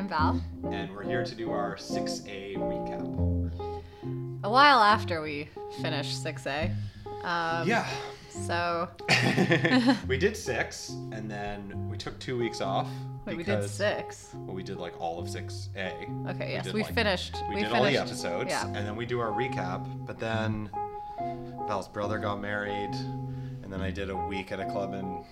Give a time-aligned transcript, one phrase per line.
[0.00, 0.40] I'm Val.
[0.72, 4.40] and we're here to do our 6A recap.
[4.44, 5.50] A while after we
[5.82, 6.74] finished 6A.
[7.22, 7.86] Um, Yeah.
[8.30, 8.88] So,
[10.08, 12.88] we did six, and then we took two weeks off.
[13.26, 14.30] wait, we did because- six.
[14.34, 16.30] Well, we did like all of 6A.
[16.30, 17.36] Okay, yes, did, we like- finished.
[17.50, 17.74] We, We, did finished.
[17.76, 18.64] all the episodes, Yeah.
[18.68, 19.84] and then we do our recap.
[20.06, 20.70] But then
[21.68, 22.94] Val's brother got married,
[23.62, 25.22] and then I did a week at a club in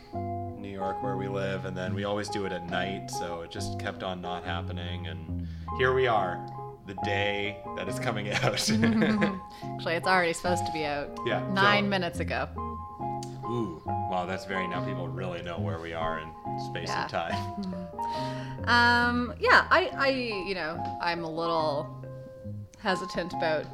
[0.78, 3.80] York where we live, and then we always do it at night, so it just
[3.80, 5.08] kept on not happening.
[5.08, 5.46] And
[5.76, 6.38] here we are,
[6.86, 8.44] the day that is coming out.
[8.70, 12.48] Actually, it's already supposed to be out Yeah, nine so- minutes ago.
[13.50, 16.30] Ooh, wow, that's very now people really know where we are in
[16.70, 17.02] space Yeah.
[17.02, 17.74] and time.
[18.64, 22.04] Um, yeah, I, I, you know, I'm a little
[22.78, 23.64] hesitant about.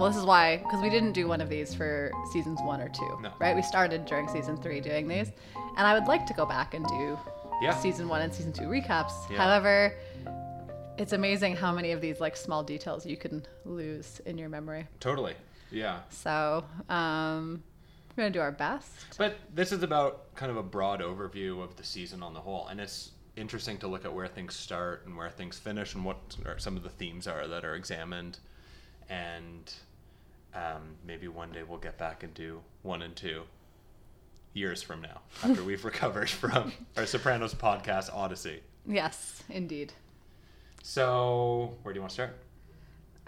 [0.00, 2.88] Well, this is why, because we didn't do one of these for seasons one or
[2.88, 3.32] two, No.
[3.38, 3.54] right?
[3.54, 5.30] We started during season three doing these,
[5.76, 7.18] and I would like to go back and do
[7.60, 7.74] Yeah.
[7.74, 9.12] season one and season two recaps.
[9.30, 9.36] Yeah.
[9.36, 9.94] However,
[10.96, 14.88] it's amazing how many of these like small details you can lose in your memory.
[15.00, 15.34] Totally.
[15.70, 16.00] Yeah.
[16.08, 17.62] So, um,
[18.16, 19.18] we're gonna do our best.
[19.18, 22.66] But this is about kind of a broad overview of the season on the whole,
[22.68, 26.36] and it's interesting to look at where things start and where things finish, and what
[26.46, 28.38] are some of the themes are that are examined,
[29.10, 29.74] and
[30.54, 33.42] um, maybe one day we'll get back and do one and two
[34.52, 38.60] years from now after we've recovered from our Sopranos podcast Odyssey.
[38.86, 39.92] Yes, indeed.
[40.82, 42.36] So where do you want to start?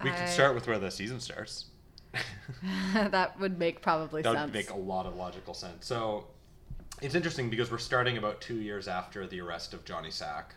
[0.03, 1.67] We I- can start with where the season starts.
[2.95, 4.45] that would make probably that sense.
[4.47, 5.87] would make a lot of logical sense.
[5.87, 6.27] So
[7.01, 10.55] it's interesting because we're starting about two years after the arrest of Johnny Sack.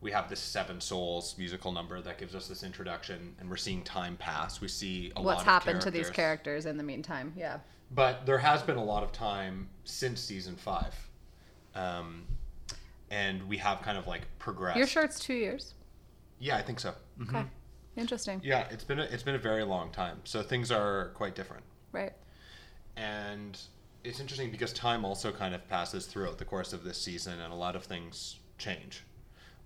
[0.00, 3.82] We have this Seven Souls musical number that gives us this introduction, and we're seeing
[3.82, 4.60] time pass.
[4.60, 6.64] We see a lot What's happened to these characters.
[6.66, 7.34] in the meantime?
[7.36, 7.58] Yeah.
[7.90, 10.94] But there has been a lot of time since season five,
[11.74, 12.24] um,
[13.10, 14.78] and we have kind of like progressed.
[14.78, 15.74] You're sure it's two years?
[16.38, 16.94] Yeah, I think so.
[17.18, 17.28] Mhm.
[17.28, 17.44] Okay.
[17.96, 18.40] Interesting.
[18.42, 21.64] Yeah, it's been a, it's been a very long time, so things are quite different.
[21.92, 22.12] Right.
[22.96, 23.58] and
[24.04, 27.52] it's interesting because time also kind of passes throughout the course of this season and
[27.52, 29.04] a lot of things change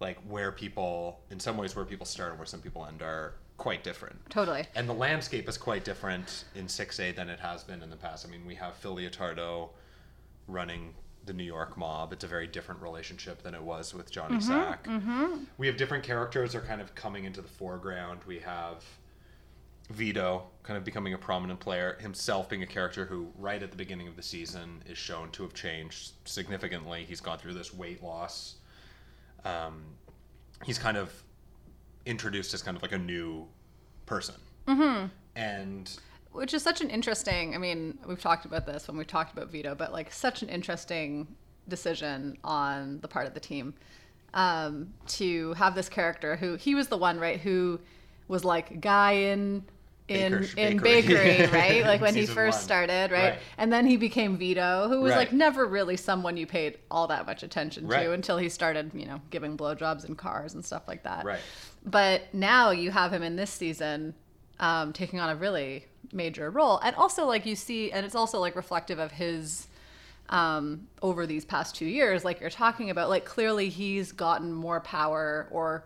[0.00, 3.34] like where people in some ways where people start and where some people end are
[3.56, 4.66] quite different Totally.
[4.75, 8.27] and the landscape is quite different in 6a than it has been in the past
[8.27, 9.69] i mean we have phil Leotardo
[10.49, 10.93] running
[11.27, 14.49] the new york mob it's a very different relationship than it was with johnny mm-hmm,
[14.49, 15.44] sack mm-hmm.
[15.56, 18.84] we have different characters are kind of coming into the foreground we have
[19.91, 23.76] Vito kind of becoming a prominent player, himself being a character who, right at the
[23.76, 27.05] beginning of the season, is shown to have changed significantly.
[27.06, 28.56] He's gone through this weight loss.
[29.44, 29.82] Um,
[30.65, 31.12] he's kind of
[32.06, 33.47] introduced as kind of like a new
[34.06, 34.34] person.
[34.66, 35.06] Mm-hmm.
[35.37, 35.99] And
[36.32, 37.55] Which is such an interesting.
[37.55, 40.49] I mean, we've talked about this when we talked about Vito, but like such an
[40.49, 41.27] interesting
[41.69, 43.75] decision on the part of the team
[44.34, 47.81] um, to have this character who he was the one right who
[48.28, 49.65] was like guy in
[50.09, 51.15] in Baker- in bakery.
[51.15, 51.82] bakery, right?
[51.84, 52.65] Like when he first one.
[52.65, 53.31] started, right?
[53.31, 53.38] Right.
[53.56, 55.19] And then he became Vito, who was Right.
[55.19, 58.04] like never really someone you paid all that much attention Right.
[58.04, 61.25] to until he started, you know, giving blowjobs in cars and stuff like that.
[61.25, 61.41] Right.
[61.87, 64.14] But now you have him in this season
[64.60, 66.78] um, taking on a really major role.
[66.78, 69.66] And also, like, you see, and it's also like reflective of his
[70.31, 74.81] um, over these past two years, like you're talking about, like, clearly he's gotten more
[74.81, 75.84] power or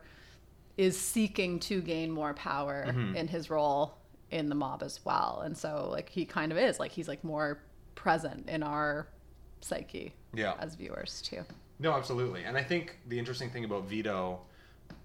[0.76, 3.16] is seeking to gain more power Mm-hmm.
[3.16, 3.97] in his role
[4.30, 5.42] in the mob as well.
[5.44, 7.58] And so, like, he kind of is, like, he's like more
[7.94, 9.08] present in our
[9.60, 10.54] psyche Yeah.
[10.60, 11.44] as viewers, too.
[11.80, 12.44] no, absolutely.
[12.44, 14.40] And I think the interesting thing about Vito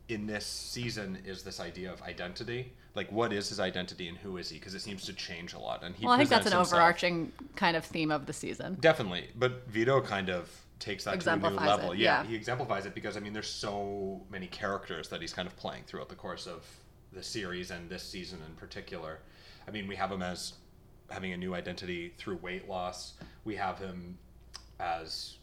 [0.09, 2.73] in this season is this idea of identity.
[2.95, 4.59] Like, what is his identity and who is he?
[4.59, 5.84] Because it seems to change a lot.
[5.84, 8.78] And he Well, I think that's an himself- overarching kind of theme of the season.
[8.79, 11.95] Definitely, but Vito kind of takes that to a new level.
[11.95, 12.28] yeah, yeah.
[12.28, 15.84] he exemplifies it because I mean, there's so many characters that he's kind of playing
[15.88, 16.66] throughout the course of
[17.13, 19.19] the series and this season in particular.
[19.68, 20.53] I mean, we have him as
[21.09, 23.13] having a new identity through weight loss.
[23.46, 24.18] We have him
[24.79, 25.37] as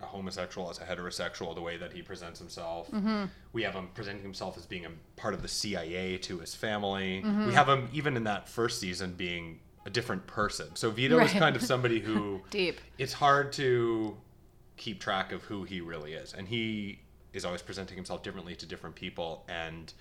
[0.00, 2.90] a homosexual, as a heterosexual, the way that he presents himself.
[2.90, 3.24] Mm-hmm.
[3.52, 7.22] We have him presenting himself as being a part of the CIA to his family.
[7.24, 7.46] Mm-hmm.
[7.48, 10.74] We have him even in that first season being a different person.
[10.74, 12.80] So Vito is kind of somebody who Deep.
[12.98, 14.16] it's hard to
[14.76, 17.00] keep track of who he really is and he
[17.32, 19.92] is always presenting himself differently to different people and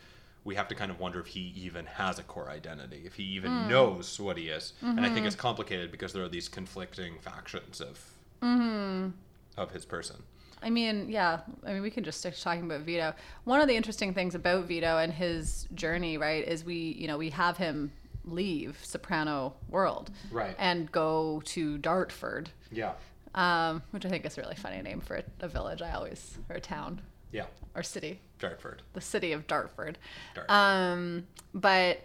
[0.47, 3.23] we have to kind of wonder if he even has a core identity if he
[3.37, 3.67] even Hmm.
[3.67, 5.27] knows what he is and i think Mm-hmm.
[5.27, 7.95] it's complicated because there are these conflicting factions of
[8.41, 9.09] Mm-hmm.
[9.57, 10.17] of his person
[10.59, 11.41] I mean, yeah.
[11.67, 13.13] I mean, we can just stick to talking about Vito.
[13.43, 17.15] One of the interesting things about Vito and his journey, right, is we, you know,
[17.15, 17.91] we have him
[18.25, 20.55] leave Soprano World, Right.
[20.57, 22.93] and go to Dartford, yeah
[23.35, 25.83] um, which I think is a really funny name for a, a village.
[25.83, 27.01] I always or a town.
[27.31, 27.45] Yeah.
[27.75, 28.81] or city, Dartford.
[28.93, 29.97] the city of Dartford.
[30.33, 30.51] Dartford.
[30.51, 31.99] Um, but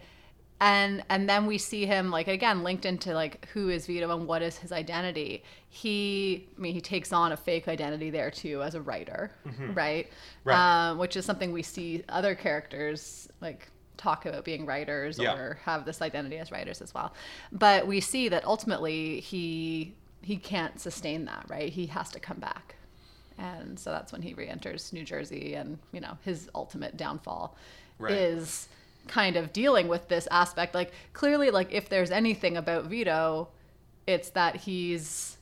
[0.60, 4.26] and and then we see him like again linked into like who is Vito and
[4.26, 5.42] what is his identity.
[5.68, 9.32] He, I mean, he takes on a fake identity there too as a writer,
[9.74, 10.06] right?
[10.08, 10.48] Mm-hmm.
[10.48, 10.88] Right.
[10.90, 15.34] Um, which is something we see other characters like talk about being writers Yeah.
[15.34, 17.12] or have this identity as writers as well.
[17.52, 21.72] But we see that ultimately he he can't sustain that, right?
[21.72, 22.76] He has to come back.
[23.38, 27.56] And so that's when he re-enters New Jersey and, you know, his ultimate downfall
[27.98, 28.12] Right.
[28.12, 28.68] is
[29.08, 33.48] kind of dealing with this aspect like clearly like if there's anything about Vito,
[34.06, 35.36] it's that he's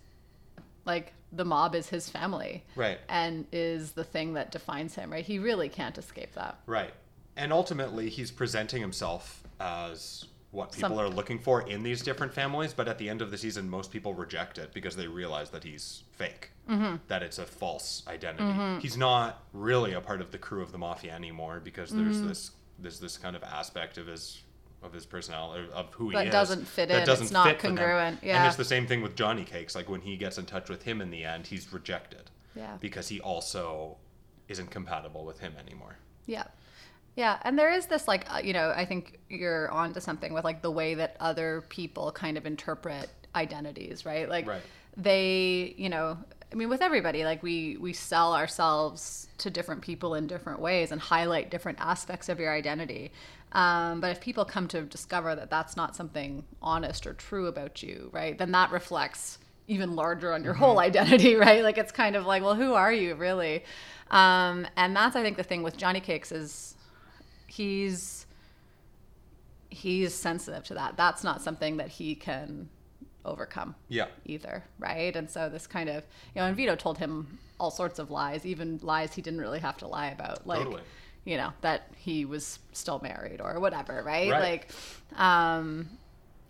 [0.85, 2.65] like the mob is his family.
[2.75, 2.99] Right.
[3.09, 5.25] And is the thing that defines him, right?
[5.25, 6.59] He really can't escape that.
[6.67, 6.93] Right.
[7.37, 12.33] And ultimately, he's presenting himself as what people Some- are looking for in these different
[12.35, 12.73] families.
[12.75, 15.65] But at the end of the season, most people reject it because they realize that
[15.65, 16.97] he's fake, Mm-hmm.
[17.09, 18.81] that it's a false identity.
[18.81, 22.29] He's not really a part of the crew of the mafia anymore because there's Mm-hmm.
[22.29, 24.43] this there's this kind of aspect of his
[24.83, 27.07] of his personality of who he That is doesn't fit that in.
[27.07, 27.77] doesn't It's not fit for them.
[27.77, 28.19] congruent.
[28.23, 29.75] And it's the same thing with Johnny Cakes.
[29.75, 32.77] Like when he gets in touch with him in the end, he's rejected Yeah.
[32.81, 33.99] because he also
[34.49, 35.97] isn't compatible with him anymore.
[36.25, 36.45] Yeah.
[37.17, 40.45] Yeah, and there is this like uh, you know, I think you're onto something with
[40.45, 44.29] like the way that other people kind of interpret identities, right?
[44.29, 44.63] Like Right.
[44.97, 46.19] they, you know,
[46.53, 50.93] I mean with everybody, like we we sell ourselves to different people in different ways
[50.93, 53.13] and highlight different aspects of your identity.
[53.53, 57.83] Um, but if people come to discover that that's not something honest or true about
[57.83, 58.39] you, right?
[58.39, 61.63] Then that reflects even larger on your whole identity, right?
[61.65, 63.65] Like it's kind of like, well, who are you really?
[64.11, 66.77] Um, and that's I think the thing with Johnny Cakes is
[67.51, 68.27] he's
[69.69, 70.97] he's sensitive to that.
[70.97, 72.69] That's not something that he can
[73.25, 74.07] overcome Yeah.
[74.25, 75.15] either, right?
[75.15, 76.05] And so this kind of
[76.35, 79.61] you know, and Vito told him all sorts of lies, even lies he didn't really
[79.61, 80.83] have to lie about, like Totally.
[81.25, 84.31] you know that he was still married or whatever, right?
[84.31, 84.41] Right.
[84.41, 84.71] Like,
[85.21, 85.89] um,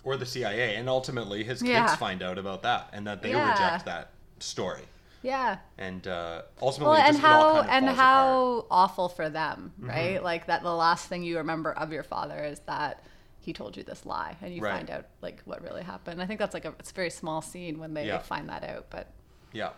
[0.04, 1.96] or the CIA, and ultimately his kids Yeah.
[1.96, 3.50] find out about that, and that they Yeah.
[3.50, 4.84] reject that story,
[5.22, 5.58] yeah.
[5.78, 8.66] and uh, ultimately, Well, and just, it all how kind of and how apart.
[8.70, 10.22] awful for them, right?
[10.22, 13.02] Like that the last thing you remember of your father is that
[13.40, 14.76] he told you this lie, and you Right.
[14.76, 16.20] find out like what really happened.
[16.22, 18.18] I think that's like a it's a very small scene when they Yeah.
[18.18, 19.08] find that out, but
[19.52, 19.70] Yeah,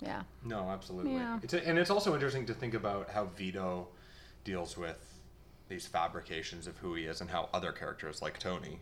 [0.00, 1.14] yeah, no, absolutely.
[1.14, 1.38] Yeah.
[1.42, 3.88] It's a, and it's also interesting to think about how Vito
[4.44, 5.14] deals with
[5.68, 8.80] these fabrications of who he is, and how other characters like Tony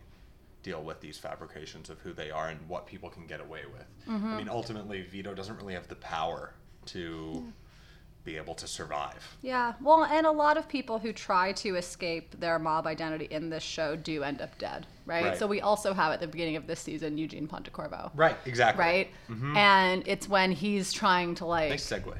[0.67, 3.87] deal with these fabrications of who they are and what people can get away with.
[4.09, 4.27] Mm-hmm.
[4.33, 6.55] I mean, ultimately, Vito doesn't really have the power
[6.87, 7.53] to
[8.25, 9.37] be able to survive.
[9.43, 9.75] yeah.
[9.81, 13.63] Well, and a lot of people who try to escape their mob identity in this
[13.63, 15.25] show do end up dead, right?
[15.27, 15.39] Right.
[15.39, 18.37] So we also have at the beginning of this season Eugene Pontecorvo, Right.
[18.45, 18.85] Exactly.
[18.85, 19.11] right?
[19.55, 22.17] And it's when he's trying to like Nice segue.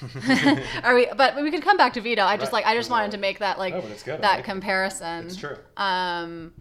[0.84, 1.08] Are we?
[1.16, 2.22] But we could come back to Vito.
[2.22, 2.64] I just Right.
[2.64, 4.18] like I just wanted to make that like No, but it's good.
[4.18, 5.26] I that comparison.
[5.26, 5.56] It's true.
[5.76, 6.52] Um,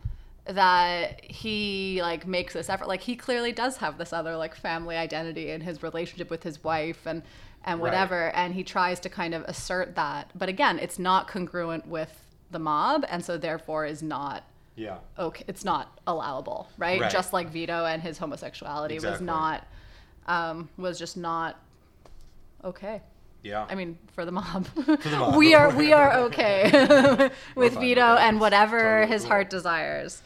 [0.46, 2.88] that he like makes this effort.
[2.88, 6.64] Like he clearly does have this other like family identity in his relationship with his
[6.64, 7.24] wife and
[7.66, 7.92] and Right.
[7.92, 10.30] whatever, and he tries to kind of assert that.
[10.36, 12.12] But again, it's not congruent with
[12.52, 14.44] the mob, and so therefore is not
[14.76, 14.98] Yeah.
[15.18, 15.46] okay.
[15.48, 17.00] It's not allowable, right?
[17.00, 17.10] Right.
[17.12, 19.66] Just like Vito and his homosexuality was not
[20.28, 21.58] um, was just not
[22.66, 23.02] okay.
[23.44, 23.66] Yeah.
[23.70, 24.68] I mean, for the mob.
[24.88, 25.36] mob.
[25.36, 29.30] we are we are okay with Vito and whatever Totally his cool.
[29.32, 30.22] heart desires.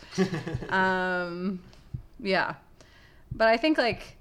[0.69, 1.59] um,
[2.19, 2.55] yeah,
[3.31, 4.17] but I think like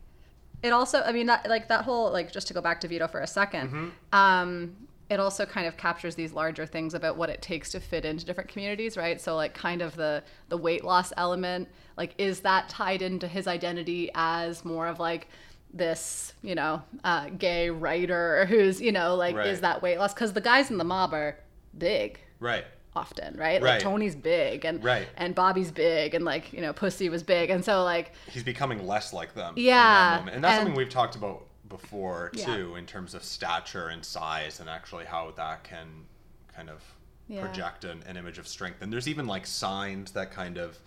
[0.63, 1.03] it also.
[1.03, 3.27] I mean, that like that whole like just to go back to Vito for a
[3.27, 3.89] 2nd Mm-hmm.
[4.13, 4.77] Um,
[5.09, 8.27] it also kind of captures these larger things about what it takes to fit into
[8.27, 9.21] different communities, right?
[9.21, 13.47] So like kind of the the weight loss element, like is that tied into his
[13.47, 15.29] identity as more of like
[15.73, 19.47] this, you know, uh, gay writer who's, you know, like Right.
[19.49, 20.15] is that weight loss?
[20.15, 21.39] Because the guys in the mob are
[21.77, 22.65] big right.
[22.95, 23.61] often, right?
[23.63, 25.09] Like Tony's big and Right.
[25.17, 28.87] and Bobby's big and like you know Pussy was big, and so like He's becoming
[28.87, 29.55] less like them.
[29.57, 30.33] Yeah, that.
[30.33, 32.47] And that's and- something we've talked about before Yeah.
[32.47, 36.07] too, in terms of stature and size, and actually how that can
[36.55, 36.83] kind of
[37.29, 37.41] Yeah.
[37.43, 38.81] project an, an image of strength.
[38.81, 40.79] And there's even like signs that kind of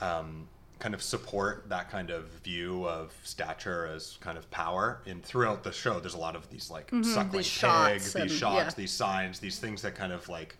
[0.00, 0.48] um,
[0.82, 5.00] kind of support that kind of view of stature as kind of power.
[5.06, 7.30] And throughout the show, there's a lot of these like suckling Mm-hmm.
[7.30, 8.70] these pigs, shots these and- shots, yeah.
[8.76, 10.56] these signs, these things that kind of like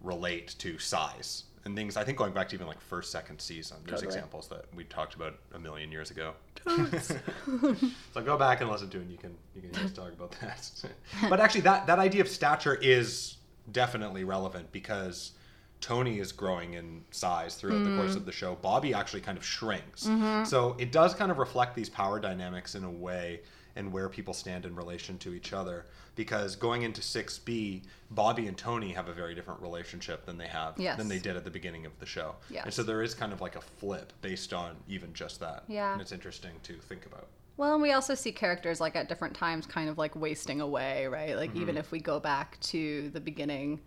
[0.00, 1.98] relate to size and things.
[1.98, 4.14] I think going back to even like first, second season, there's Totally.
[4.16, 6.32] examples that we talked about a million years ago.
[6.66, 9.02] so go back and listen to it.
[9.02, 10.70] and You can you can just talk about that.
[11.28, 13.36] but actually, that that idea of stature is
[13.72, 15.32] definitely relevant because
[15.80, 17.98] Tony is growing in size throughout the Mm-hmm.
[18.00, 18.56] course of the show.
[18.56, 20.08] Bobby actually kind of shrinks.
[20.48, 23.40] So it does kind of reflect these power dynamics in a way
[23.76, 25.84] and where people stand in relation to each other.
[26.14, 30.74] Because going into 6B, Bobby and Tony have a very different relationship than they have
[30.78, 30.96] Yes.
[30.96, 32.36] than they did at the beginning of the show.
[32.64, 35.64] And so there is kind of like a flip based on even just that.
[35.68, 35.92] Yeah.
[35.92, 37.26] And it's interesting to think about.
[37.58, 41.06] Well, and we also see characters like at different times kind of like wasting away,
[41.06, 41.36] right?
[41.36, 41.62] Like Mm-hmm.
[41.62, 43.80] even if we go back to the beginning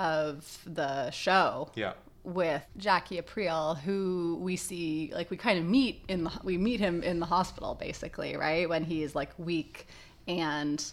[0.00, 1.92] of the show Yeah.
[2.24, 6.80] with Jackie Aprile, who we see like we kind of meet in the we meet
[6.80, 8.68] him in the hospital basically, right?
[8.68, 9.86] When he is like weak
[10.26, 10.84] and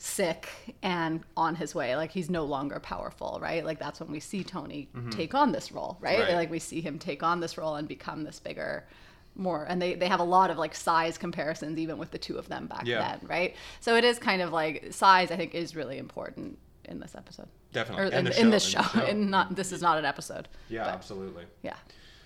[0.00, 0.48] sick
[0.82, 4.44] and on his way like he's no longer powerful right like that's when we see
[4.44, 6.18] tony take on this role right?
[6.20, 6.22] Mm-hmm.
[6.28, 6.34] Right.
[6.36, 8.84] like we see him take on this role and become this bigger
[9.34, 12.36] more and they, they have a lot of like size comparisons even with the two
[12.38, 13.00] of them back Yeah.
[13.18, 16.56] then right so it is kind of like size i think is really important
[16.88, 18.04] in this episode Definitely.
[18.04, 19.28] or And in, the in this show, show, in show.
[19.36, 21.44] not this is not an episode Yeah, but, absolutely.
[21.62, 21.74] yeah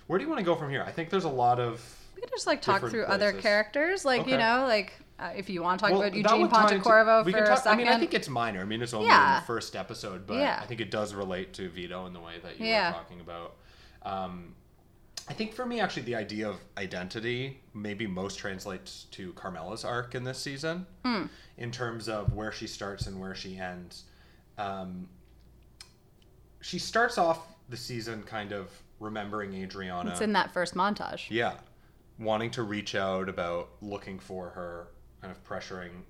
[0.07, 0.83] Where do you want to go from here?
[0.87, 1.81] I think there's a lot of
[2.15, 5.63] we could just like talk through other characters like you know like uh, if you
[5.63, 7.73] want to talk Well, about eugene would tie into- pontecorvo we for can a second
[7.73, 8.61] I mean, I think it's minor.
[8.61, 10.59] I mean, it's only in the first episode, but Yeah.
[10.61, 12.89] I think it does relate to Vito in the way that you Yeah.
[12.91, 13.55] were talking about.
[14.03, 14.55] Um,
[15.29, 20.17] I think for me, actually, the idea of identity maybe most translates to Carmela's arc
[20.17, 21.27] in this season, Hmm.
[21.57, 24.05] in terms of where she starts and where she ends.
[24.59, 25.09] Um,
[26.61, 30.11] she starts off the season kind of remembering Adriana.
[30.11, 31.55] it's in that first montage Yeah.
[32.19, 34.89] Wanting to reach out about looking for her,
[35.21, 36.03] kind of pressuring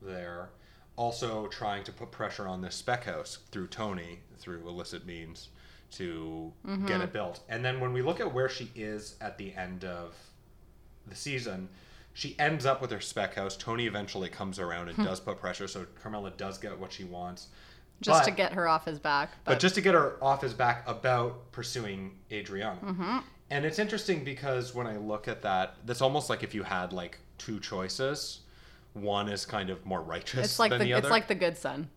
[0.00, 0.50] there.
[0.96, 5.48] Also trying to put pressure on this spec house through Tony, through illicit means,
[5.92, 6.52] to
[6.86, 7.40] get it built.
[7.48, 10.14] And then when we look at where she is at the end of
[11.06, 11.68] the season,
[12.12, 13.56] she ends up with her spec house.
[13.56, 17.48] Tony eventually comes around and does put pressure, so Carmela does get what she wants.
[18.00, 20.54] Just But- to get her off his back but just to get her off his
[20.54, 22.80] back about pursuing Adriana.
[22.84, 23.18] Mm-hmm.
[23.50, 26.92] And it's interesting because when I look at that, that's almost like if you had
[26.92, 28.40] like two choices.
[28.94, 31.56] One is kind of more righteous it's like than the, the, it's like the good
[31.56, 31.88] son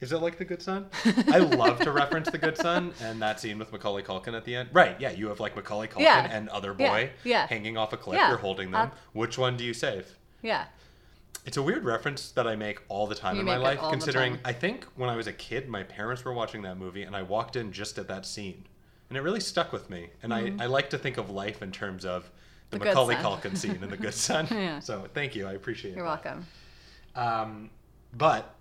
[0.00, 0.86] is it like the Good Son?
[1.30, 4.56] I love to reference the Good Son and that scene with Macaulay Culkin at the
[4.56, 4.70] end.
[4.72, 4.96] Right?
[4.98, 6.26] Yeah, you have like Macaulay Culkin Yeah.
[6.30, 6.88] and other Yeah.
[6.90, 7.46] boy Yeah.
[7.46, 8.16] hanging off a cliff.
[8.18, 8.28] Yeah.
[8.30, 8.90] You're holding them.
[8.90, 10.16] Uh, Which one do you save?
[10.42, 10.64] yeah
[11.46, 14.38] It's a weird reference that I make all the time You in my life, considering.
[14.44, 17.22] I think when I was a kid, my parents were watching that movie, and I
[17.22, 18.66] walked in just at that scene,
[19.08, 20.10] and it really stuck with me.
[20.22, 22.30] And I, I like to think of life in terms of
[22.70, 22.84] the, Mm-hmm.
[22.84, 23.14] The Macaulay.
[23.16, 24.46] Culkin scene and the Good Son.
[24.50, 24.78] Yeah.
[24.80, 25.96] So thank you, I appreciate it.
[25.96, 26.24] you're that.
[26.24, 26.46] welcome
[27.16, 27.70] Um,
[28.16, 28.54] but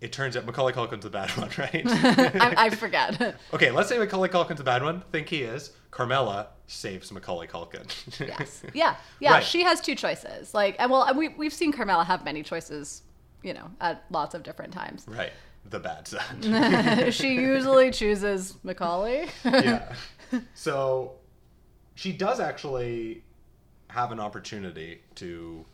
[0.00, 1.82] it turns out Macaulay Culkin's the bad one, right?
[1.86, 5.02] I, I forget okay, let's say Macaulay Culkin's the bad one.
[5.12, 5.72] Think he is.
[5.90, 7.86] Carmela saves Macaulay Culkin.
[8.20, 9.44] yes yeah yeah Right.
[9.44, 13.00] she has two choices like and well we, we've seen carmela have many choices
[13.42, 15.32] you know at lots of different times right.
[15.70, 17.10] The bad son.
[17.10, 19.94] she usually chooses macaulay yeah.
[20.54, 21.12] So
[21.94, 23.24] she does actually
[23.88, 25.64] have an opportunity to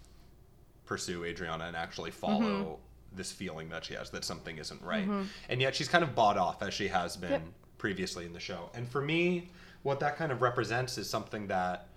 [0.86, 2.72] pursue Adriana and actually follow Mm-hmm.
[3.16, 5.04] This feeling that she has that something isn't right.
[5.04, 5.22] Mm-hmm.
[5.48, 7.42] And yet she's kind of bought off as she has been Yep.
[7.78, 8.70] previously in the show.
[8.74, 9.50] And for me,
[9.82, 11.88] what that kind of represents is something that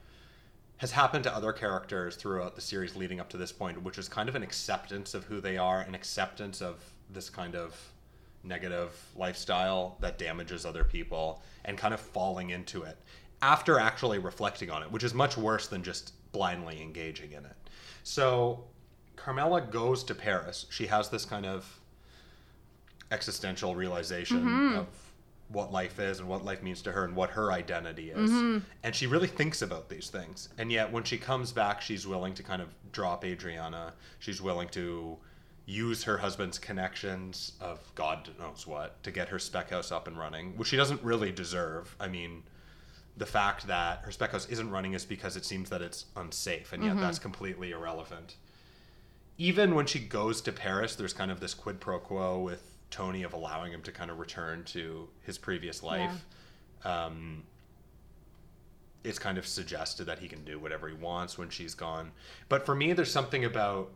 [0.77, 4.07] has happened to other characters throughout the series leading up to this point, which is
[4.07, 7.75] kind of an acceptance of who they are, an acceptance of this kind of
[8.43, 12.97] negative lifestyle that damages other people, and kind of falling into it
[13.41, 17.55] after actually reflecting on it, which is much worse than just blindly engaging in it.
[18.03, 18.63] So
[19.27, 20.67] Carmela goes to Paris.
[20.69, 21.81] She has this kind of
[23.11, 24.77] existential realization mm-hmm.
[24.77, 24.87] of
[25.49, 28.31] what life is and what life means to her and what her identity is.
[28.31, 28.59] Mm-hmm.
[28.83, 30.47] And she really thinks about these things.
[30.57, 33.95] And yet when she comes back, she's willing to kind of drop Adriana.
[34.19, 35.17] She's willing to
[35.65, 40.17] use her husband's connections of God knows what to get her spec house up and
[40.17, 41.93] running, which she doesn't really deserve.
[41.99, 42.43] I mean,
[43.17, 46.71] the fact that her spec house isn't running is because it seems that it's unsafe,
[46.71, 47.01] and yet mm-hmm.
[47.01, 48.37] that's completely irrelevant.
[49.37, 53.23] Even when she goes to Paris, there's kind of this quid pro quo with Tony
[53.23, 56.25] of allowing him to kind of return to his previous life.
[56.83, 57.43] Um,
[59.03, 62.11] it's kind of suggested that he can do whatever he wants when she's gone.
[62.49, 63.91] But for me, there's something about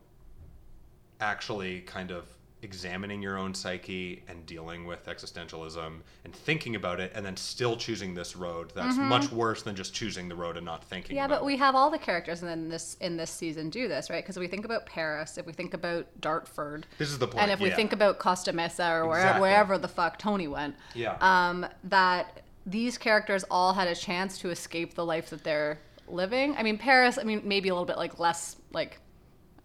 [1.20, 2.26] actually kind of
[2.64, 7.76] examining your own psyche and dealing with existentialism and thinking about it and then still
[7.76, 11.28] choosing this road that's much worse than just choosing the road and not thinking Yeah,
[11.28, 14.24] but we have all the characters in this in this season do this, right?
[14.24, 17.52] Because we think about Paris, if we think about Dartford, This is the point, and
[17.52, 19.42] if we think about Costa Mesa or wherever, Exactly.
[19.42, 21.18] wherever the fuck Tony went, Yeah.
[21.22, 26.56] um, that these characters all had a chance to escape the life that they're living.
[26.58, 29.00] I mean, Paris, I mean, maybe a little bit like less like.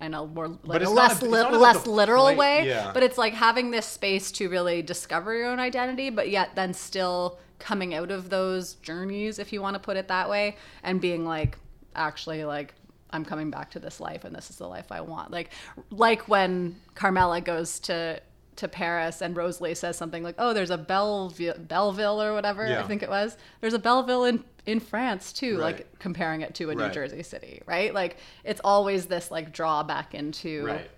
[0.01, 2.67] In a more like a less a- li- less literal play- way.
[2.69, 2.91] yeah.
[2.93, 6.75] But it's like having this space to really discover your own identity, but yet then
[6.75, 11.01] still coming out of those journeys, if you want to put it that way, and
[11.01, 11.57] being like
[11.95, 12.75] actually like
[13.11, 15.31] I'm coming back to this life and this is the life I want.
[15.31, 15.51] Like
[15.91, 18.21] like when Carmela goes to
[18.57, 22.83] to Paris and Rosalie says something like, "Oh, there's a Belleville, Belleville or whatever Yeah.
[22.83, 23.37] I think it was.
[23.61, 25.77] There's a Belleville in in France too, Right.
[25.77, 27.95] like comparing it to a New Jersey city, right?
[27.95, 30.91] Like it's always this like draw back into Right.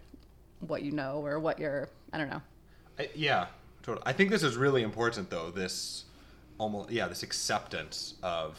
[0.61, 2.41] what you know or what you're I don't know.
[2.99, 3.47] I, yeah,
[3.83, 4.03] totally.
[4.07, 5.51] I think this is really important, though.
[5.51, 6.05] This
[6.59, 8.59] almost yeah, this acceptance of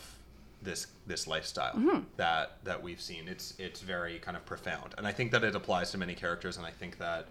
[0.61, 1.99] this this lifestyle Mm-hmm.
[2.17, 3.27] that that we've seen.
[3.27, 6.57] It's it's very kind of profound, and I think that it applies to many characters.
[6.57, 7.27] And I think that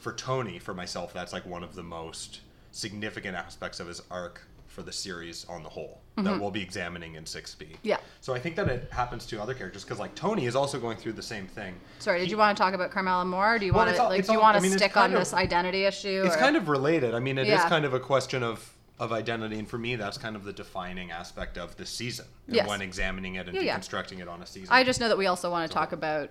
[0.00, 2.40] for Tony, for myself, that's like one of the most
[2.72, 7.14] significant aspects of his arc for the series on the whole that we'll be examining
[7.16, 7.56] in 6B.
[7.56, 7.74] Mm-hmm.
[7.82, 7.96] Yeah.
[8.20, 10.96] So I think that it happens to other characters because like Tony is also going
[10.96, 11.74] through the same thing.
[11.98, 13.54] Sorry, did He- you want to talk about Carmela more?
[13.54, 14.96] Or do you Well, want to like do you all- want I to mean, stick
[14.96, 16.22] on of- this identity issue?
[16.24, 17.14] It's or- kind of related.
[17.14, 17.68] I mean, it is Yeah.
[17.68, 21.10] kind of a question of of identity, and for me, that's kind of the defining
[21.10, 22.26] aspect of this season.
[22.46, 22.68] And Yes.
[22.68, 23.78] when examining it and Yeah, yeah.
[23.78, 24.68] deconstructing it on a season.
[24.70, 26.28] I just know that we also want to talk about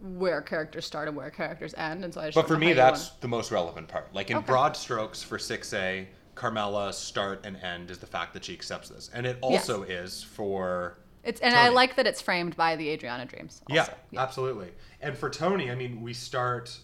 [0.00, 3.10] where characters start and where characters end, and so I just but for me, that's
[3.20, 4.14] the most relevant part.
[4.14, 4.46] Like in Okay.
[4.46, 8.88] broad strokes for six A, Carmela's start and end is the fact that she accepts
[8.88, 10.98] this, and it also is for.
[11.22, 13.62] it's and I like that it's framed by the Adriana dreams.
[13.68, 13.94] Yeah, also.
[14.16, 14.68] absolutely.
[15.00, 16.76] And for Tony, I mean, we start,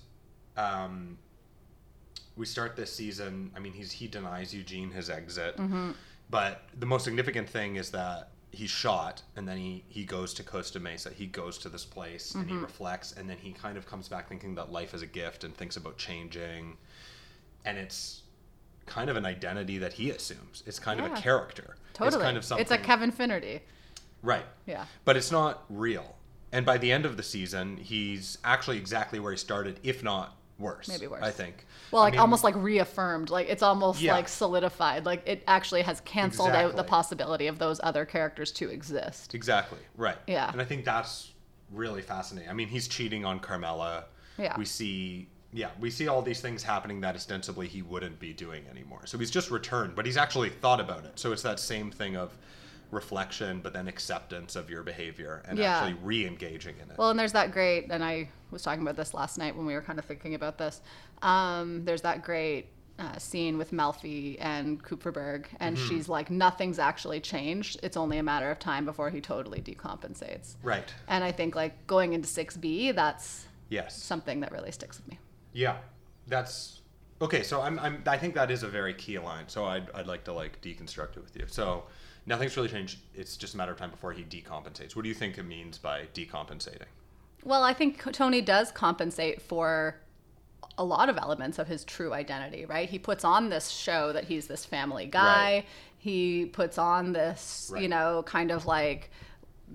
[0.57, 1.19] um,
[2.37, 3.50] we start this season.
[3.57, 5.90] I mean, he's he denies Eugene his exit, Mm-hmm.
[6.31, 10.42] but the most significant thing is that he's shot, and then he he goes to
[10.42, 11.11] Costa Mesa.
[11.11, 12.62] He goes to this place and he Mm-hmm.
[12.64, 15.54] reflects, and then he kind of comes back thinking that life is a gift and
[15.57, 16.76] thinks about changing,
[17.64, 18.23] and it's
[18.87, 20.62] kind of an identity that he assumes.
[20.66, 21.76] It's kind of a character.
[21.95, 22.16] Totally.
[22.16, 22.62] It's kind of something.
[22.62, 23.61] It's a Kevin Finnerty.
[24.23, 24.45] Right.
[24.66, 24.87] Yeah.
[25.04, 26.16] But it's not real.
[26.52, 30.37] And by the end of the season, he's actually exactly where he started, if not
[30.61, 30.88] worse.
[30.88, 31.23] Maybe worse.
[31.23, 31.67] I think.
[31.90, 33.31] Well, I like mean, almost like reaffirmed.
[33.31, 34.12] Like it's almost Yeah.
[34.12, 35.07] like solidified.
[35.07, 39.35] Like it actually has canceled out the possibility of those other characters to exist.
[39.35, 39.79] Exactly.
[39.97, 40.19] Right.
[40.26, 40.50] Yeah.
[40.52, 41.33] And I think that's
[41.73, 42.50] really fascinating.
[42.50, 44.05] I mean, he's cheating on Carmela.
[44.38, 44.57] Yeah.
[44.57, 45.29] We see.
[45.52, 49.01] Yeah, we see all these things happening that ostensibly he wouldn't be doing anymore.
[49.07, 51.18] So he's just returned, but he's actually thought about it.
[51.18, 52.38] So it's that same thing of
[52.92, 55.79] reflection, but then acceptance of your behavior and Yeah.
[55.79, 56.99] actually re-engaging in it.
[56.99, 59.75] Well, and there's that great, and I was talking about this last night when we
[59.75, 60.81] were kind of thinking about this.
[61.23, 62.67] Um, there's that great
[62.99, 65.89] uh, scene with Melfi and Kupferberg, and Mm-hmm.
[65.89, 67.81] she's like, nothing's actually changed.
[67.83, 70.57] It's only a matter of time before he totally decompensates.
[70.63, 70.93] right.
[71.09, 73.97] And I think like going into 6B, that's Yes.
[74.03, 75.19] something that really sticks with me.
[75.53, 75.77] Yeah,
[76.27, 76.81] that's
[77.23, 77.43] okay.
[77.43, 79.45] So I'm, I'm I think that is a very key line.
[79.49, 81.45] So I'd, I'd like to like deconstruct it with you.
[81.49, 81.85] So
[82.27, 82.99] nothing's really changed.
[83.15, 84.95] It's just a matter of time before he decompensates.
[84.95, 86.87] What do you think it means by decompensating?
[87.44, 89.96] Well, I think Tony does compensate for
[90.79, 92.88] a lot of elements of his true identity, right?
[92.88, 95.53] He puts on this show that he's this family guy.
[95.57, 95.64] Right.
[95.98, 99.11] He puts on this, you know, kind of like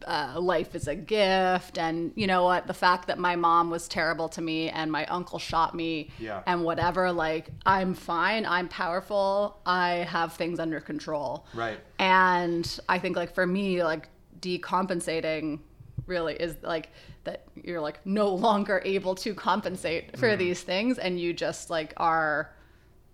[0.08, 1.78] uh, life is a gift.
[1.78, 2.66] And you know what?
[2.68, 6.42] The fact that my mom was terrible to me and my uncle shot me Yeah.
[6.48, 8.46] and whatever, like, I'm fine.
[8.46, 9.60] I'm powerful.
[9.66, 11.46] I have things under control.
[11.54, 11.80] Right.
[12.00, 15.60] And I think like for me, like decompensating
[16.08, 16.90] really is like
[17.24, 20.38] that you're like no longer able to compensate for Mm-hmm.
[20.40, 22.52] these things and you just like are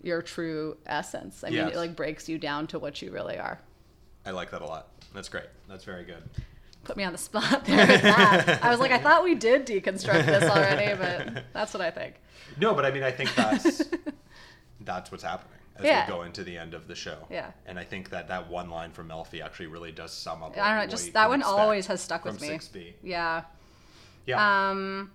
[0.01, 1.43] your true essence.
[1.43, 3.60] I mean, it like breaks you down to what you really are.
[4.25, 4.88] I like that a lot.
[5.13, 5.45] That's great.
[5.69, 6.23] That's very good.
[6.84, 8.63] Put me on the spot there with that.
[8.63, 12.15] I was like, I thought we did deconstruct this already, but that's what I think.
[12.60, 13.84] No, but I mean I think that's
[14.82, 16.05] that's what's happening as Yeah.
[16.05, 17.27] we go into the end of the show.
[17.29, 17.51] Yeah.
[17.65, 20.57] And I think that that one line from Melfi actually really does sum up.
[20.57, 22.47] I don't know, just that one always has stuck with me.
[22.49, 22.93] 6B.
[23.03, 23.43] Yeah.
[24.25, 24.69] Yeah.
[24.69, 25.12] Um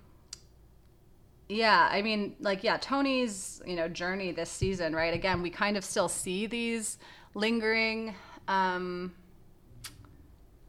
[1.48, 5.14] yeah, I mean like yeah, Tony's, you know, journey this season, right?
[5.14, 6.98] Again, we kind of still see these
[7.34, 8.14] lingering
[8.48, 9.12] um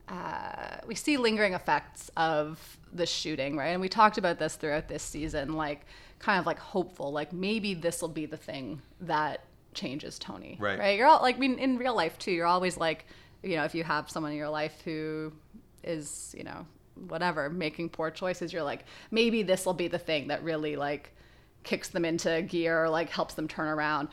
[0.08, 3.69] uh, we see lingering effects of the shooting, right?
[3.69, 5.86] And we talked about this throughout this season, like
[6.19, 9.41] kind of like hopeful, like maybe this will be the thing that
[9.78, 10.78] changes Tony, Right.
[10.78, 10.98] Right?
[10.98, 13.06] You're all like, I mean, in real life too, you're always like,
[13.44, 15.32] you know, if you have someone in your life who
[15.84, 16.66] is, you know,
[17.08, 21.13] whatever, making poor choices, you're like, maybe this will be the thing that really like
[21.63, 24.10] kicks them into gear or like helps them turn around.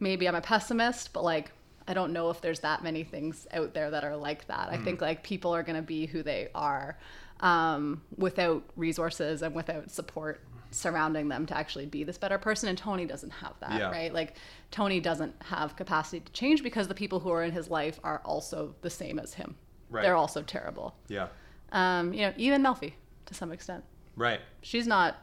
[0.00, 1.52] Maybe I'm a pessimist, but like
[1.86, 4.70] I don't know if there's that many things out there that are like that.
[4.70, 6.96] I think like people are going to be who they are
[7.40, 10.40] um, without resources and without support
[10.74, 12.68] surrounding them to actually be this better person.
[12.68, 13.90] And Tony doesn't have that, Yeah.
[13.90, 14.12] right?
[14.12, 14.36] Like
[14.70, 18.20] Tony doesn't have capacity to change because the people who are in his life are
[18.24, 19.56] also the same as him.
[19.90, 20.02] Right.
[20.02, 20.96] They're also terrible.
[21.08, 21.28] yeah.
[21.72, 22.92] Um, you know, even Melfi
[23.26, 23.82] to some extent.
[24.16, 24.40] Right.
[24.62, 25.16] She's not.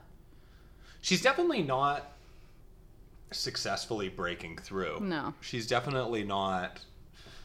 [1.02, 2.12] She's definitely not
[3.32, 5.00] successfully breaking through.
[5.02, 5.34] No.
[5.40, 6.84] She's definitely not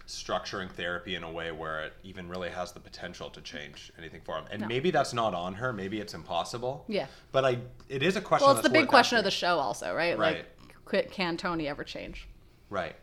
[0.06, 4.20] structuring therapy in a way where it even really has the potential to change anything
[4.24, 4.44] for him.
[4.50, 4.68] And No.
[4.68, 5.72] maybe that's not on her.
[5.72, 6.84] Maybe it's impossible.
[6.88, 7.06] Yeah.
[7.32, 8.46] But I, it is a question.
[8.46, 10.16] Well, it's the big question of the show, also, right?
[10.16, 10.44] Right.
[10.92, 12.28] Like, can Tony ever change?
[12.70, 12.94] Right.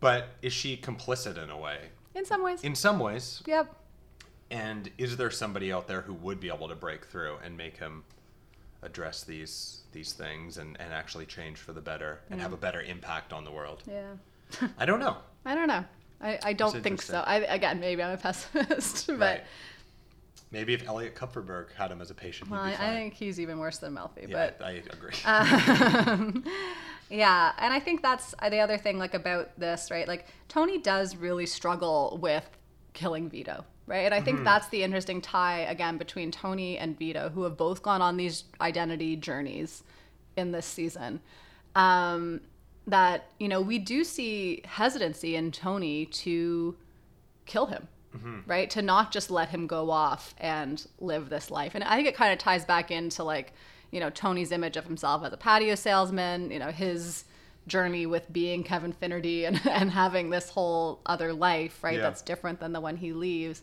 [0.00, 1.78] But is she complicit in a way?
[2.14, 2.62] In some ways.
[2.64, 3.42] In some ways.
[3.46, 3.72] yep.
[4.50, 7.76] And is there somebody out there who would be able to break through and make
[7.78, 8.04] him
[8.82, 12.80] address these these things and, and actually change for the better and have a better
[12.82, 13.82] impact on the world?
[13.88, 14.68] Yeah.
[14.78, 15.16] I don't know.
[15.44, 15.84] I don't know.
[16.20, 17.18] I, I don't think so.
[17.18, 19.44] I, again, maybe I'm a pessimist, but Right.
[20.52, 23.40] Maybe if Elliot Kupferberg had him as a patient, well, he'd I, I think he's
[23.40, 24.28] even worse than Melfi.
[24.28, 25.12] yeah, but I agree.
[25.24, 26.44] Um,
[27.10, 30.06] yeah, and I think that's the other thing, like about this, right?
[30.06, 32.48] Like Tony does really struggle with
[32.94, 34.04] killing Vito, right?
[34.06, 37.82] And I think that's the interesting tie again between Tony and Vito, who have both
[37.82, 39.82] gone on these identity journeys
[40.36, 41.20] in this season.
[41.74, 42.40] Um,
[42.86, 46.76] that you know we do see hesitancy in Tony to
[47.46, 47.88] kill him.
[48.16, 48.38] Mm-hmm.
[48.46, 48.70] Right?
[48.70, 51.74] To not just let him go off and live this life.
[51.74, 53.52] And I think it kind of ties back into like,
[53.90, 57.24] you know, Tony's image of himself as a patio salesman, you know, his
[57.66, 61.96] journey with being Kevin Finnerty and, and having this whole other life, right?
[61.96, 62.02] Yeah.
[62.02, 63.62] That's different than the one he leaves.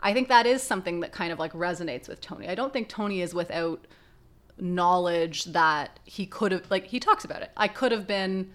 [0.00, 2.48] I think that is something that kind of like resonates with Tony.
[2.48, 3.86] I don't think Tony is without
[4.58, 7.50] knowledge that he could have like he talks about it.
[7.56, 8.52] I could have been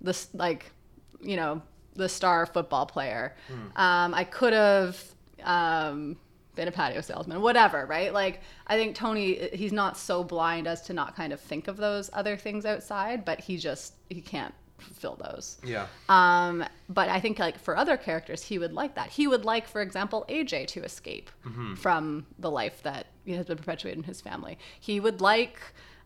[0.00, 0.72] this like
[1.20, 1.62] you know
[1.94, 3.36] the star football player.
[3.76, 5.02] Um, I could have
[5.44, 6.16] um,
[6.54, 8.12] been a patio salesman, whatever, right?
[8.12, 11.76] Like I think Tony he's not so blind as to not kind of think of
[11.76, 15.58] those other things outside, but he just he can't fulfill those.
[15.64, 15.86] yeah.
[16.08, 19.08] Um, but I think like for other characters, he would like that.
[19.10, 21.30] He would like, for example, AJ to escape
[21.76, 24.58] from the life that has been perpetuated in his family.
[24.80, 25.58] He would like,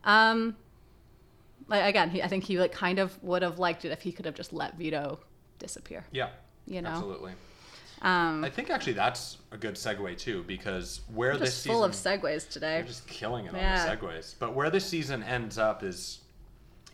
[0.04, 0.56] um,
[1.68, 4.12] like again, he, I think he like kind of would have liked it if he
[4.12, 5.18] could have just let Vito
[5.58, 6.04] disappear.
[6.12, 6.28] Yeah.
[6.66, 6.90] You know?
[6.90, 7.32] Absolutely.
[8.00, 11.92] Um, I think actually that's a good segue too, because where this season full of
[11.92, 12.76] segues today.
[12.76, 13.80] They're just killing it Yeah.
[13.82, 14.34] on the segues.
[14.38, 16.20] But where this season ends up is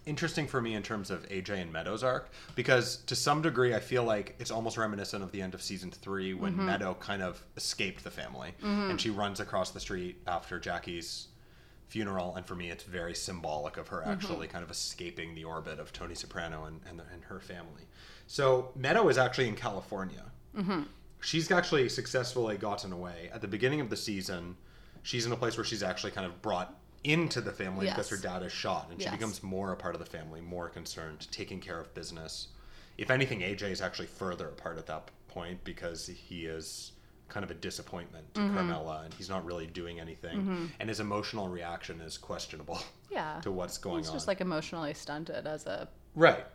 [0.07, 3.81] interesting for me in terms of AJ and Meadows arc because to some degree I
[3.81, 6.67] feel like it's almost reminiscent of the end of season three when Mm-hmm.
[6.67, 11.29] Meadow kind of escaped the family and she runs across the street after Jackie's
[11.87, 14.11] funeral and for me it's very symbolic of her Mm-hmm.
[14.11, 17.83] actually kind of escaping the orbit of Tony Soprano and, and, and her family.
[18.27, 20.25] So Meadow is actually in California
[21.21, 24.57] she's actually successfully gotten away at the beginning of the season
[25.03, 28.17] she's in a place where she's actually kind of brought into the family because her
[28.17, 29.15] dad is shot and she Yes.
[29.15, 32.49] becomes more a part of the family more concerned taking care of business
[32.97, 36.93] if anything aj is actually further apart at that point because he is
[37.29, 38.55] kind of a disappointment to Mm-hmm.
[38.57, 43.39] carmela and he's not really doing anything and his emotional reaction is questionable yeah.
[43.43, 46.47] to what's going He's on just like emotionally stunted as a right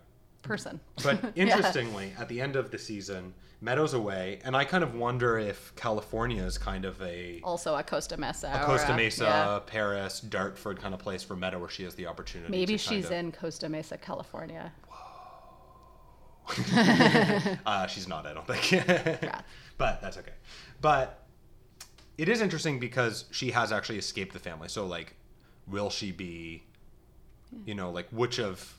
[0.41, 0.79] person.
[1.03, 1.43] but Yeah.
[1.43, 5.75] interestingly, at the end of the season, Meadows away, and I kind of wonder if
[5.75, 8.49] California is kind of a, Also a Costa Mesa.
[8.53, 9.59] a Costa Mesa, yeah.
[9.65, 12.49] Paris, Dartford kind of place for Meadow where she has the opportunity.
[12.51, 14.71] Maybe she's of- in Costa Mesa, California.
[17.65, 18.83] Uh, she's not, I don't think.
[19.77, 20.33] But that's okay.
[20.81, 21.25] But
[22.17, 24.67] it is interesting because she has actually escaped the family.
[24.67, 25.15] So, like,
[25.67, 26.63] will she be,
[27.65, 28.78] you know, like which of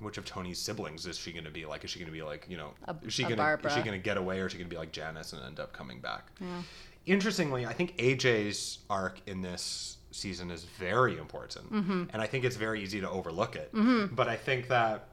[0.00, 1.84] which of Tony's siblings is she going to be like?
[1.84, 3.80] Is she going to be like, you know, A- is she going to is she
[3.82, 5.72] going to get away or is she going to be like Janice and end up
[5.72, 6.30] coming back?
[6.40, 6.62] Yeah.
[7.06, 12.04] Interestingly, I think AJ's arc in this season is very important, Mm-hmm.
[12.12, 13.70] and I think it's very easy to overlook it.
[14.14, 15.08] But I think that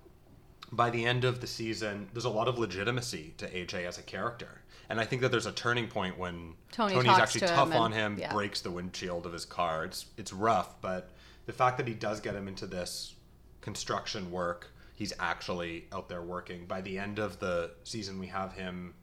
[0.71, 4.01] by the end of the season, there's a lot of legitimacy to AJ as a
[4.03, 4.61] character.
[4.89, 7.67] And I think that there's a turning point when Tony Tony's actually to him tough
[7.69, 8.33] and- on him, yeah.
[8.33, 9.85] breaks the windshield of his car.
[9.85, 11.09] It's it's rough, but
[11.45, 13.13] the fact that he does get him into this
[13.61, 16.65] construction work, he's actually out there working.
[16.65, 18.95] By the end of the season, we have him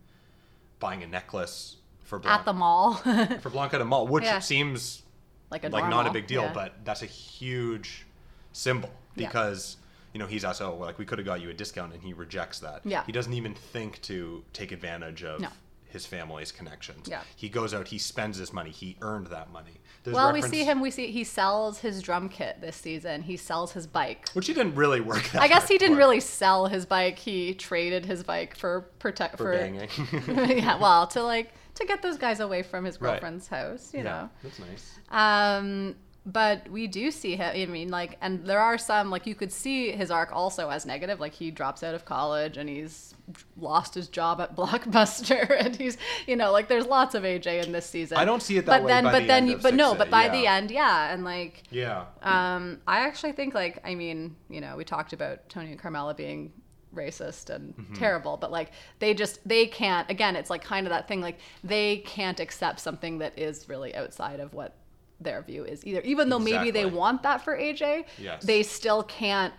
[0.80, 2.94] buying a necklace for At Blanca, the mall.
[3.40, 4.40] for Blanca de Mall, which Yeah.
[4.40, 5.02] seems
[5.50, 6.52] like a like not a big deal, yeah.
[6.52, 8.04] but that's a huge
[8.52, 9.76] symbol because
[10.12, 12.58] you know he's also like we could have got you a discount, and he rejects
[12.58, 12.80] that.
[12.84, 13.04] Yeah.
[13.06, 15.48] he doesn't even think to take advantage of No.
[15.86, 17.06] his family's connections.
[17.08, 17.22] Yeah.
[17.36, 19.80] he goes out, he spends his money, he earned that money.
[20.04, 20.80] There's Well, reference- we see him.
[20.82, 23.22] We see he sells his drum kit this season.
[23.22, 24.28] He sells his bike.
[24.34, 25.24] which he didn't really work.
[25.30, 27.18] That I guess he didn't for, really sell his bike.
[27.18, 29.88] He traded his bike for protect for banging.
[30.58, 33.12] yeah, well, to like to get those guys away from his Right.
[33.12, 34.30] girlfriend's house, you yeah, know.
[34.42, 34.98] that's nice.
[35.10, 37.52] Um, but we do see him.
[37.54, 40.86] I mean, like, and there are some like you could see his arc also as
[40.86, 41.20] negative.
[41.20, 43.14] Like he drops out of college and he's
[43.58, 47.72] lost his job at Blockbuster, and he's you know like there's lots of AJ in
[47.72, 48.16] this season.
[48.16, 48.78] I don't see it that way.
[48.78, 50.32] but way then, but the then, you, but no, 6A, but by yeah.
[50.32, 52.04] the end, yeah, and like Yeah.
[52.22, 56.14] um, I actually think like I mean, you know, we talked about Tony and Carmela
[56.14, 56.52] being
[56.94, 57.94] racist and Mm-hmm.
[57.94, 61.38] terrible, but like they just they can't again, it's like kind of that thing like
[61.62, 64.74] they can't accept something that is really outside of what
[65.20, 66.00] their view is either.
[66.02, 68.42] Even though maybe they want that for AJ, Yes.
[68.44, 69.54] they still can't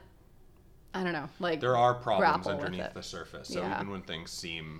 [0.93, 3.49] I don't know, like there are problems underneath the surface.
[3.49, 3.75] So Yeah.
[3.75, 4.79] even when things seem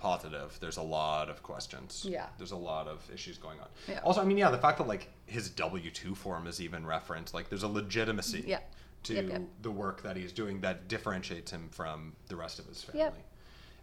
[0.00, 2.04] positive, there's a lot of questions.
[2.06, 2.26] Yeah.
[2.36, 3.68] There's a lot of issues going on.
[3.88, 4.00] Yeah.
[4.04, 7.32] Also, I mean, yeah, the fact that like his W two form is even referenced,
[7.32, 8.60] like there's a legitimacy Yeah.
[9.04, 9.42] to Yep, yep.
[9.62, 13.00] the work that he's doing that differentiates him from the rest of his family.
[13.00, 13.14] Yep.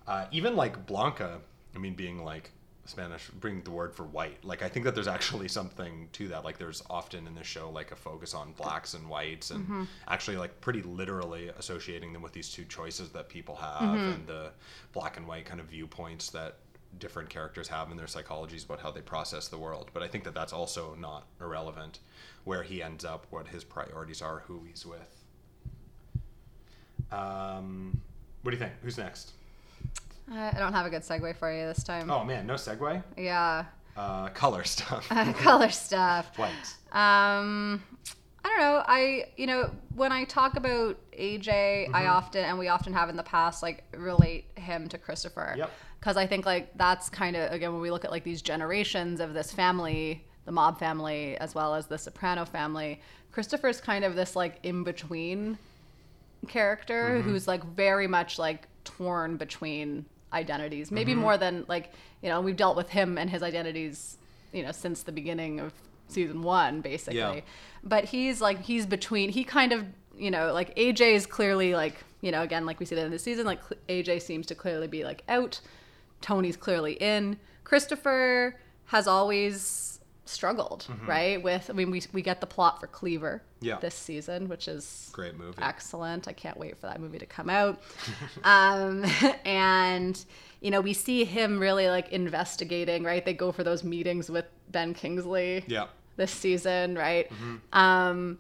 [0.06, 1.40] Uh, even like Blanca,
[1.76, 2.52] I mean, being like
[2.86, 4.44] Spanish, bring the word for white.
[4.44, 6.44] Like I think that there's actually something to that.
[6.44, 9.84] Like there's often in the show like a focus on blacks and whites, and Mm-hmm.
[10.08, 14.12] actually like pretty literally associating them with these two choices that people have, Mm-hmm.
[14.12, 14.52] and the
[14.92, 16.58] black and white kind of viewpoints that
[17.00, 19.90] different characters have in their psychologies about how they process the world.
[19.94, 22.00] But I think that that's also not irrelevant,
[22.44, 25.24] where he ends up, what his priorities are, who he's with.
[27.12, 28.00] Um,
[28.42, 28.74] what do you think?
[28.84, 29.32] Who's next?
[30.32, 32.10] I I don't have a good segue for you this time.
[32.12, 33.04] Oh man, no segue.
[33.18, 33.66] Yeah.
[33.96, 35.08] Uh, color stuff.
[35.38, 36.32] Color stuff.
[36.40, 36.50] White.
[36.92, 37.84] Um,
[38.44, 38.84] I don't know.
[38.88, 41.96] I you know when I talk about AJ, Mm-hmm.
[41.96, 45.54] I often and we often have in the past like relate him to Christopher.
[45.58, 45.70] Yep.
[46.00, 49.20] Because I think like that's kind of again when we look at like these generations
[49.20, 53.00] of this family, the mob family as well as the Soprano family,
[53.32, 55.58] Christopher's kind of this like in between
[56.48, 57.30] character Mm-hmm.
[57.30, 61.22] who's like very much like torn between identities maybe Mm-hmm.
[61.22, 61.92] more than like
[62.22, 64.18] you know we've dealt with him and his identities
[64.52, 65.74] you know since the beginning of
[66.08, 67.40] season one basically Yeah.
[67.84, 69.86] but he's like he's between he kind of
[70.18, 73.12] you know like aj is clearly like you know again like we see that in
[73.12, 75.60] the season like aj seems to clearly be like out
[76.22, 79.93] tony's clearly in christopher has always
[80.26, 83.66] struggled right with i mean we, we get the plot for cleaver Mm-hmm.
[83.70, 83.80] Yeah.
[83.80, 85.62] this season which is Great movie.
[85.62, 86.28] excellent.
[86.28, 87.82] I can't wait for that movie to come out.
[88.44, 89.06] um,
[89.46, 90.24] and
[90.60, 93.04] you know, we see him really like investigating.
[93.06, 95.86] Right, they go for those meetings with Ben Kingsley Yeah.
[96.18, 96.96] this season.
[96.98, 97.30] Right.
[97.32, 97.56] Mm-hmm.
[97.80, 98.40] Um,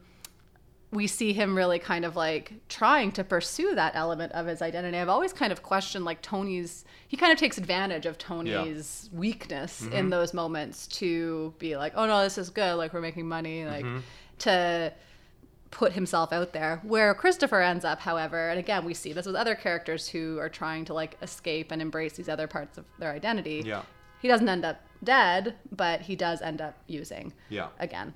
[0.93, 4.97] we see him really kind of like trying to pursue that element of his identity.
[4.97, 6.85] I've always kind of questioned like Tony's.
[7.07, 9.93] He kind of takes advantage of Tony's weakness Mm-hmm.
[9.93, 12.75] in those moments to be like, "Oh no, this is good.
[12.75, 13.99] Like we're making money." Like Mm-hmm.
[14.39, 14.93] to
[15.71, 16.79] put himself out there.
[16.83, 20.49] Where Christopher ends up, however, and again, we see this with other characters who are
[20.49, 23.63] trying to like escape and embrace these other parts of their identity.
[23.65, 23.81] Yeah.
[24.21, 27.69] He doesn't end up dead, but he does end up using Yeah.
[27.79, 28.13] again.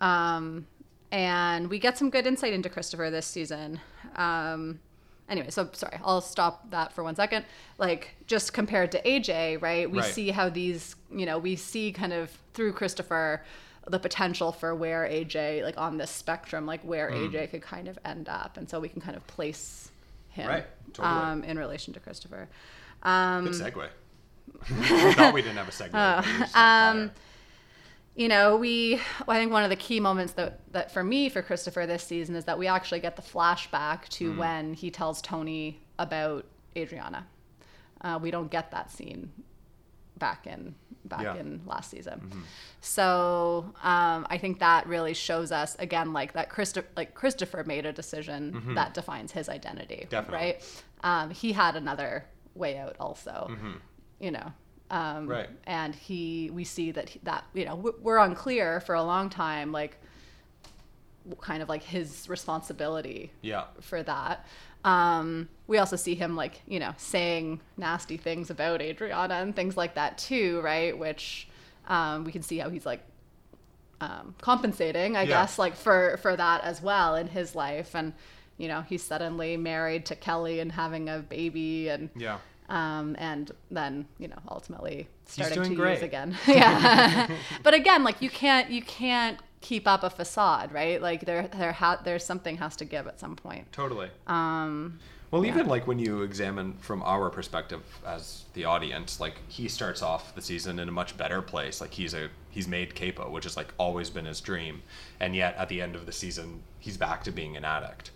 [0.00, 0.66] Um,
[1.12, 3.78] and we get some good insight into Christopher this season.
[4.16, 4.80] Um,
[5.28, 7.44] anyway, so sorry, I'll stop that for one second.
[7.78, 9.88] Like, just compared to AJ, right?
[9.88, 10.12] We Right.
[10.12, 13.44] see how these, you know, we see kind of through Christopher
[13.86, 17.98] the potential for where AJ, like on this spectrum, like where AJ could kind of
[18.04, 18.56] end up.
[18.56, 19.90] And so we can kind of place
[20.30, 21.14] him Right, totally.
[21.14, 22.48] um, in relation to Christopher.
[23.02, 23.88] Um, Good segue.
[24.70, 25.92] we thought we didn't have a segue.
[26.54, 27.10] um, fire.
[28.14, 31.42] You know, we I think one of the key moments that that for me for
[31.42, 35.80] Christopher this season is that we actually get the flashback to when he tells Tony
[35.98, 36.44] about
[36.76, 37.26] Adriana.
[38.00, 39.30] Uh, we don't get that scene
[40.18, 41.36] back in back Yeah.
[41.36, 42.44] in last season.
[42.80, 47.86] So um, I think that really shows us again like that Christopher like Christopher made
[47.86, 50.06] a decision that defines his identity.
[50.10, 50.36] Definitely.
[50.46, 50.82] Right.
[51.04, 53.50] Um, he had another way out also.
[54.20, 54.52] You know.
[54.92, 55.48] Um, Right.
[55.64, 59.30] and he we see that he- that you know we're- we're unclear for a long
[59.30, 59.96] time like
[61.40, 63.64] kind of like his responsibility yeah.
[63.80, 64.44] for that
[64.84, 69.76] um we also see him like you know saying nasty things about adriana and things
[69.76, 71.46] like that too right which
[71.86, 73.02] um we can see how he's like
[74.00, 75.28] um compensating i Yeah.
[75.42, 78.12] guess like for for that as well in his life and
[78.58, 82.38] you know he's suddenly married to kelly and having a baby and Yeah.
[82.68, 85.94] Um, and then you know ultimately starting to great.
[85.94, 86.36] use again.
[86.46, 87.28] yeah,
[87.62, 91.00] but again, like you can't you can't keep up a facade, right?
[91.00, 93.70] Like there there ha- there's something has to give at some point.
[93.72, 94.10] Totally.
[94.26, 94.98] Um,
[95.30, 100.02] Well, even like when you examine from our perspective as the audience, like he starts
[100.02, 101.80] off the season in a much better place.
[101.80, 104.82] Like he's a he's made capo, which has like always been his dream,
[105.20, 108.10] and yet at the end of the season, he's back to being an addict.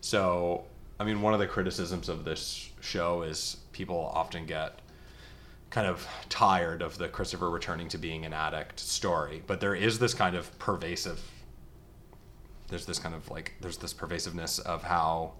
[0.00, 0.64] So,
[1.00, 4.80] I mean, one of the criticisms of this show is people often get
[5.70, 9.98] kind of tired of the Christopher returning to being an addict story, but there is
[9.98, 11.20] this kind of pervasive
[12.72, 15.34] there's this kind of like there's this pervasiveness of how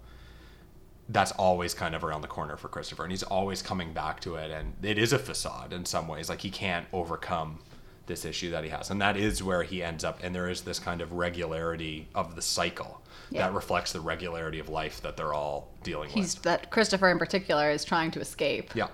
[1.08, 4.36] that's always kind of around the corner for Christopher, and he's always coming back to
[4.36, 6.28] it, and it is a facade in some ways.
[6.28, 7.58] Like he can't overcome
[8.06, 10.18] this issue that he has, and that is where he ends up.
[10.22, 13.42] And there is this kind of regularity of the cycle Yeah.
[13.46, 16.42] that reflects the regularity of life that they're all dealing He's with.
[16.44, 18.88] that Christopher in particular is trying to escape, Yeah,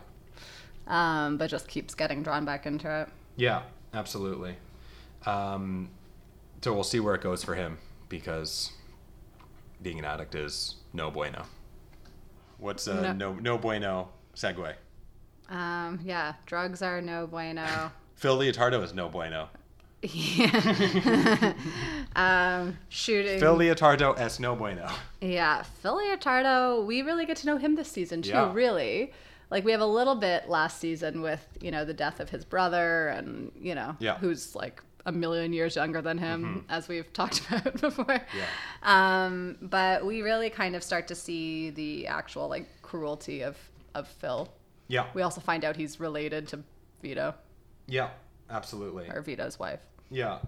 [0.87, 3.09] um, but just keeps getting drawn back into it.
[3.37, 3.63] yeah,
[3.95, 4.57] absolutely.
[5.27, 5.91] Um,
[6.63, 8.73] so we'll see where it goes for him because
[9.83, 11.45] being an addict is no bueno.
[12.59, 13.35] What's a no No.
[13.35, 14.75] no, bueno segue?
[15.49, 17.91] Um, yeah, drugs are no bueno.
[18.19, 19.49] Phil Leotardo is no bueno.
[20.03, 21.53] yeah.
[22.17, 23.39] um, shooting.
[23.39, 24.89] Phil Leotardo es no bueno.
[25.21, 28.53] Yeah, Phil Leotardo, we really get to know him this season too, Yeah.
[28.53, 29.13] really.
[29.51, 32.45] Like we have a little bit last season with, you know, the death of his
[32.45, 34.15] brother and, you know, Yeah.
[34.15, 34.27] Mm-hmm.
[34.27, 38.21] who's like a million years younger than him, as we've talked about before.
[38.37, 38.47] Yeah.
[38.83, 43.57] Um, but we really kind of start to see the actual like cruelty of,
[43.95, 44.49] of Phil.
[44.89, 46.61] Yeah, We also find out he's related to
[47.01, 47.35] Vito
[47.89, 48.11] yeah,
[48.51, 49.09] absolutely.
[49.11, 49.81] or Vito's wife.
[50.11, 50.39] Yeah.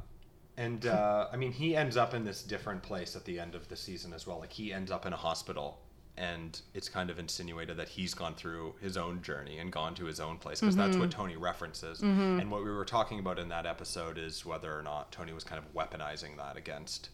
[0.57, 3.68] And uh, I mean, he ends up in this different place at the end of
[3.68, 4.38] the season as well.
[4.38, 5.81] Like, he ends up in a hospital,
[6.16, 10.05] and it's kind of insinuated that he's gone through his own journey and gone to
[10.05, 11.00] his own place because that's Mm-hmm.
[11.00, 12.00] what Tony references.
[12.03, 15.44] And what we were talking about in that episode is whether or not Tony was
[15.44, 17.09] kind of weaponizing that against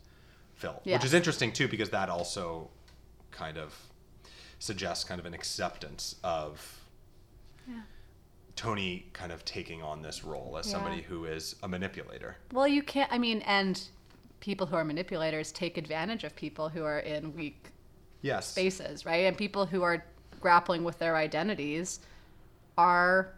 [0.54, 0.96] Phil, Yeah.
[0.96, 2.68] which is interesting too because that also
[3.30, 3.74] kind of
[4.58, 6.80] suggests kind of an acceptance of
[8.56, 10.72] Tony kind of taking on this role as Yeah.
[10.72, 12.36] somebody who is a manipulator.
[12.52, 13.12] Well, you can't.
[13.12, 13.80] I mean, and
[14.40, 17.70] people who are manipulators take advantage of people who are in weak
[18.22, 18.46] Yes.
[18.48, 19.26] spaces, right?
[19.26, 20.02] And people who are
[20.40, 22.00] grappling with their identities
[22.78, 23.32] are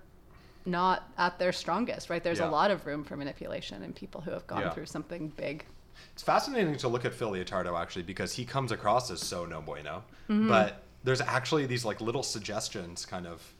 [0.65, 2.23] not at their strongest, right?
[2.23, 2.49] There's Yeah.
[2.49, 4.71] a lot of room for manipulation in people who have gone Yeah.
[4.71, 5.65] through something big.
[6.13, 9.61] It's fascinating to look at Phil Leotardo actually because he comes across as so no
[9.61, 10.47] bueno, Mm-hmm.
[10.49, 13.55] but there's actually these like little suggestions kind of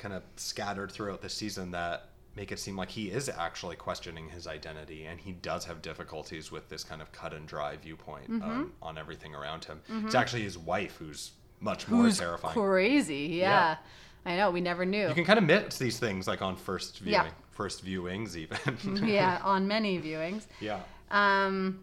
[0.00, 4.28] kind of scattered throughout the season that make it seem like he is actually questioning
[4.28, 8.30] his identity and he does have difficulties with this kind of cut and dry viewpoint
[8.30, 8.42] Mm-hmm.
[8.50, 9.80] um, on everything around him.
[10.04, 12.54] It's actually his wife who's much more Who's terrifying.
[12.54, 13.26] crazy?
[13.40, 13.76] Yeah.
[14.24, 14.50] I know.
[14.50, 15.08] We never knew.
[15.08, 17.30] You can kind of miss these things like on first viewing, Yeah.
[17.50, 19.06] first viewings even.
[19.08, 20.46] yeah, on many viewings.
[20.60, 20.80] yeah.
[21.10, 21.80] Um,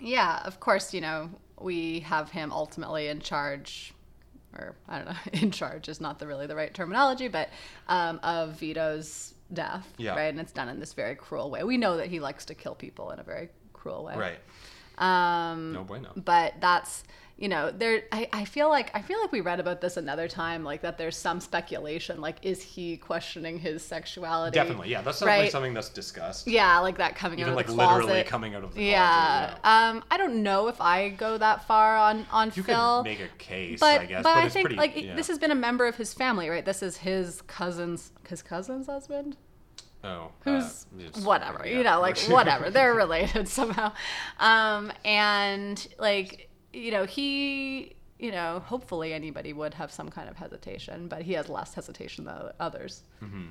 [0.00, 1.28] yeah, of course, you know,
[1.60, 3.92] we have him ultimately in charge,
[4.54, 7.48] or I don't know, in charge is not the really the right terminology, but
[7.88, 10.14] um, of Vito's death, Yeah.
[10.14, 10.28] right?
[10.30, 11.62] And it's done in this very cruel way.
[11.64, 14.38] We know that he likes to kill people in a very cruel way, Right.
[14.98, 16.10] Um, No bueno.
[16.16, 17.04] but that's
[17.38, 20.26] you know there I, I feel like i feel like we read about this another
[20.26, 24.88] time like that there's some speculation like is he questioning his sexuality Definitely.
[24.88, 25.52] Yeah, that's definitely Right.
[25.52, 26.46] something that's discussed.
[26.46, 28.82] yeah like that coming Even out like of the closet literally coming out of the
[28.82, 29.58] yeah.
[29.60, 29.66] closet.
[29.96, 33.02] Um, I don't know if I go that far on on You Phil.
[33.02, 34.76] could make a case, but I guess, but, but, I it's think pretty.
[34.78, 35.14] like yeah.
[35.14, 36.64] this has been a member of his family, right?
[36.64, 39.36] This is his cousin's his cousin's husband.
[40.04, 41.76] oh, Who's uh, whatever, yeah.
[41.78, 42.70] you know, like whatever.
[42.70, 43.92] They're related somehow.
[44.38, 50.36] Um, and like you know, he you know, hopefully anybody would have some kind of
[50.36, 53.02] hesitation, but he has less hesitation than others.
[53.22, 53.48] Mm-hmm.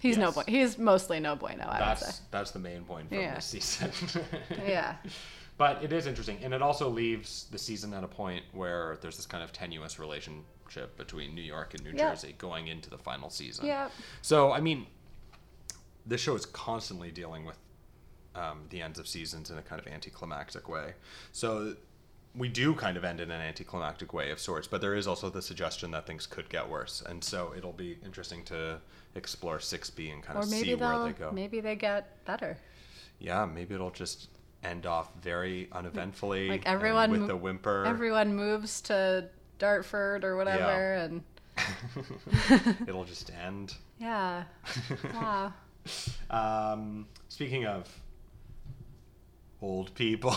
[0.00, 0.34] He's no Yes.
[0.34, 0.46] bueno.
[0.50, 2.22] He's mostly no bueno, I would that's say.
[2.30, 3.34] that's the main point from Yeah.
[3.34, 3.90] this season.
[4.66, 4.96] Yeah.
[5.58, 9.16] But it is interesting, and it also leaves the season at a point where there's
[9.16, 12.10] this kind of tenuous relationship between New York and New Yeah.
[12.10, 13.66] Jersey going into the final season.
[13.66, 13.90] Yeah.
[14.22, 14.86] So I mean,
[16.06, 17.58] this show is constantly dealing with
[18.34, 20.94] um, the ends of seasons in a kind of anticlimactic way.
[21.32, 21.74] So
[22.34, 25.30] we do kind of end in an anticlimactic way of sorts, but there is also
[25.30, 28.78] the suggestion that things could get worse, and so it'll be interesting to
[29.16, 31.32] explore 6B and kind Or of see where they'll go.
[31.32, 32.56] maybe they get better.
[33.18, 34.28] Yeah, maybe it'll just
[34.62, 37.84] end off very uneventfully, Like everyone with mo- the whimper.
[37.84, 41.22] Everyone moves to Dartford or whatever, and
[42.86, 43.74] it'll just end.
[43.98, 44.44] yeah,
[45.14, 45.52] wow.
[46.30, 47.88] Um, speaking of
[49.62, 50.30] old people,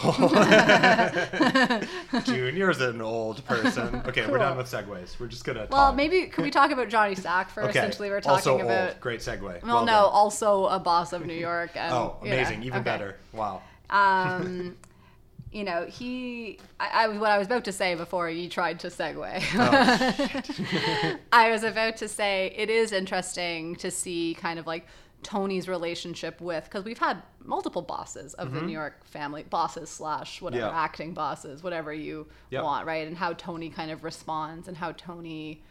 [2.25, 4.01] Junior's an old person.
[4.05, 5.19] Okay, we're done with segues.
[5.19, 5.67] We're just gonna.
[5.71, 5.95] Well, talk.
[5.95, 7.69] maybe can we talk about Johnny Sack first?
[7.69, 7.79] Okay.
[7.79, 8.89] Essentially, we're also talking about.
[8.89, 9.01] old.
[9.01, 9.41] Great segue.
[9.63, 10.09] Well, no, done.
[10.11, 11.71] also a boss of New York.
[11.75, 12.63] And, Oh, amazing!
[12.63, 12.83] Even okay.
[12.83, 13.15] better.
[13.31, 13.61] Wow.
[13.89, 14.75] Um,
[15.51, 16.59] you know, he.
[16.79, 19.43] I, I was what I was about to say before you tried to segue.
[19.55, 24.87] Oh, I was about to say it is interesting to see kind of like
[25.23, 30.41] Tony's relationship with because we've had multiple bosses of the New York family, bosses slash
[30.41, 30.75] whatever Mm-hmm.
[30.75, 30.81] Yeah.
[30.81, 32.63] acting bosses, whatever you Yep.
[32.63, 33.07] want, right?
[33.07, 35.63] And how Tony kind of responds and how Tony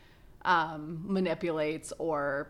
[0.45, 2.49] um, manipulates or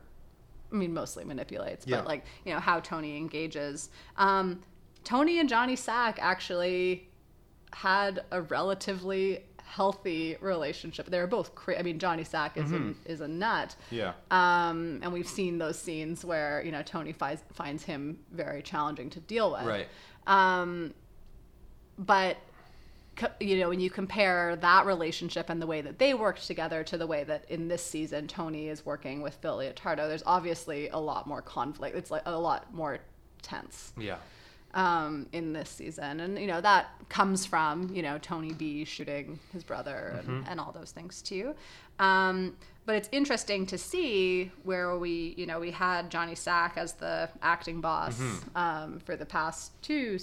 [0.70, 1.98] I mean, mostly manipulates, Yeah.
[1.98, 3.90] but like, you know, how Tony engages.
[4.16, 4.62] Um,
[5.04, 7.10] Tony and Johnny Sack actually
[7.74, 11.06] had a relatively healthy relationship.
[11.06, 13.74] They're both cra- I mean Johnny Sack is a, is a nut.
[13.90, 14.12] Yeah.
[14.30, 19.08] Um, and we've seen those scenes where, you know, Tony finds finds him very challenging
[19.10, 19.64] to deal with.
[19.64, 19.88] Right.
[20.26, 20.92] Um,
[21.98, 22.36] but
[23.40, 26.98] you know, when you compare that relationship and the way that they worked together to
[26.98, 30.98] the way that in this season Tony is working with Phil Leotardo, there's obviously a
[30.98, 31.96] lot more conflict.
[31.96, 32.98] It's like a lot more
[33.40, 34.16] tense Yeah.
[34.74, 39.38] Um, in this season, and you know that comes from you know Tony B shooting
[39.52, 41.54] his brother and, and all those things too.
[41.98, 46.94] Um, but it's interesting to see where we you know we had Johnny Sack as
[46.94, 48.20] the acting boss
[48.54, 50.18] um, for the past two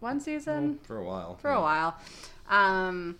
[0.00, 1.36] one season For a while.
[1.40, 1.96] for a while.
[2.50, 3.18] Um,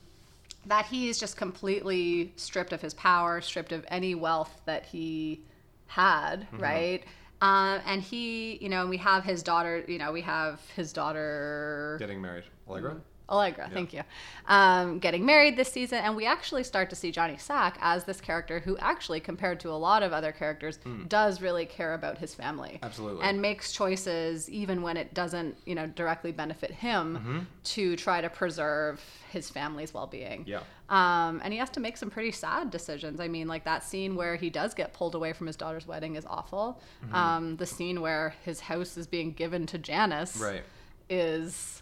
[0.66, 5.41] that he's just completely stripped of his power, stripped of any wealth that he
[5.87, 7.03] had, right?
[7.43, 11.97] Um, and he, you know, we have his daughter, you know, we have his daughter
[11.99, 12.45] Getting married.
[12.68, 13.01] Allegra?
[13.33, 14.03] Allegra, thank you.
[14.47, 18.20] Um, getting married this season, and we actually start to see Johnny Sack as this
[18.20, 20.78] character who, actually, compared to a lot of other characters,
[21.09, 22.78] does really care about his family.
[22.83, 23.24] Absolutely.
[23.24, 27.39] And makes choices even when it doesn't, you know, directly benefit him Mm-hmm.
[27.64, 30.45] to try to preserve his family's well-being.
[30.47, 30.61] Yeah.
[30.91, 33.18] Um, and he has to make some pretty sad decisions.
[33.18, 36.16] I mean, like that scene where he does get pulled away from his daughter's wedding
[36.16, 36.80] is awful.
[37.05, 37.14] Mm-hmm.
[37.14, 40.62] Um, the scene where his house is being given to Janice Right.
[41.09, 41.82] is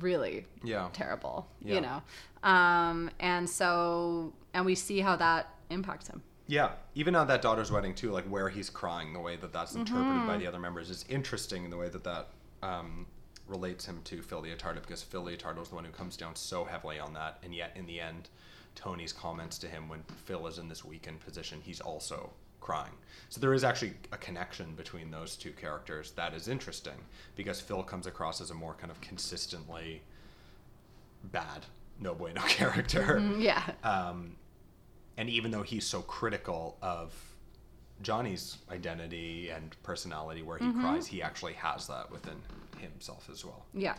[0.00, 0.88] really Yeah.
[0.92, 1.74] terrible, Yeah.
[1.74, 2.02] you know.
[2.42, 6.22] Um, and so, and we see how that impacts him.
[6.46, 9.74] Yeah, even on that daughter's wedding too, like where he's crying, the way that that's
[9.74, 12.28] interpreted by the other members is interesting in the way that that
[12.62, 13.06] um,
[13.46, 16.64] relates him to Phil Leotardo because Phil Leotardo is the one who comes down so
[16.64, 18.28] heavily on that, and yet in the end,
[18.74, 22.30] Tony's comments to him when Phil is in this weakened position, he's also
[22.62, 22.92] crying.
[23.28, 26.94] So there is actually a connection between those two characters that is interesting
[27.36, 30.02] because Phil comes across as a more kind of consistently
[31.24, 31.66] bad,
[32.00, 33.18] no bueno character.
[33.38, 33.62] Yeah.
[33.84, 34.36] Um,
[35.16, 37.14] and even though he's so critical of
[38.02, 40.80] Johnny's identity and personality where he Mm-hmm.
[40.80, 42.36] cries, he actually has that within
[42.78, 43.64] himself as well.
[43.74, 43.94] Yeah.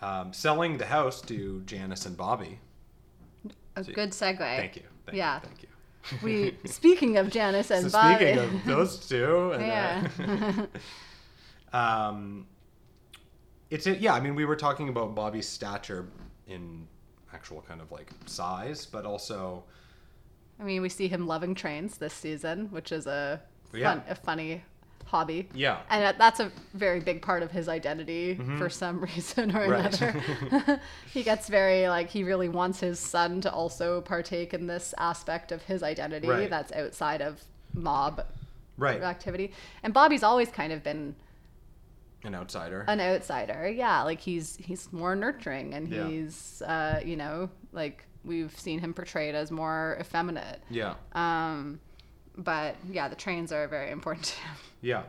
[0.00, 2.60] Um, selling the house to Janice and Bobby.
[3.76, 4.38] A See, good segue.
[4.38, 4.82] Thank you.
[5.06, 5.36] Thank Yeah.
[5.36, 5.68] You, thank you.
[6.22, 8.14] We speaking of Janice and so Bobby.
[8.26, 10.66] speaking of those two, and, Yeah.
[11.72, 12.46] uh, um,
[13.70, 14.14] it's a, yeah.
[14.14, 16.08] I mean, we were talking about Bobby's stature
[16.46, 16.86] in
[17.32, 19.64] actual kind of like size, but also
[20.60, 23.40] I mean, we see him loving trains this season, which is a
[23.70, 24.00] fun, Yeah.
[24.08, 24.64] a funny
[25.08, 25.48] hobby.
[25.54, 29.70] yeah, And that's a very big part of his identity for some reason or Mm-hmm.
[29.72, 30.02] Right.
[30.02, 30.80] another.
[31.12, 35.50] he gets very like he really wants his son to also partake in this aspect
[35.50, 36.50] of his identity Right.
[36.50, 37.42] that's outside of
[37.74, 38.24] mob
[38.76, 39.02] right.
[39.02, 39.52] activity.
[39.82, 41.14] And Bobby's always kind of been
[42.24, 42.84] An outsider.
[42.86, 43.68] an outsider.
[43.68, 46.06] Yeah, like he's he's more nurturing and Yeah.
[46.06, 50.60] he's uh, you know, like we've seen him portrayed as more effeminate.
[50.68, 50.94] yeah.
[51.12, 51.80] Um
[52.38, 54.56] but yeah, the trains are very important to him.
[54.80, 55.02] Yeah.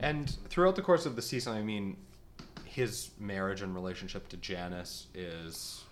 [0.00, 1.96] And throughout the course of the season, I mean,
[2.64, 5.82] his marriage and relationship to Janice is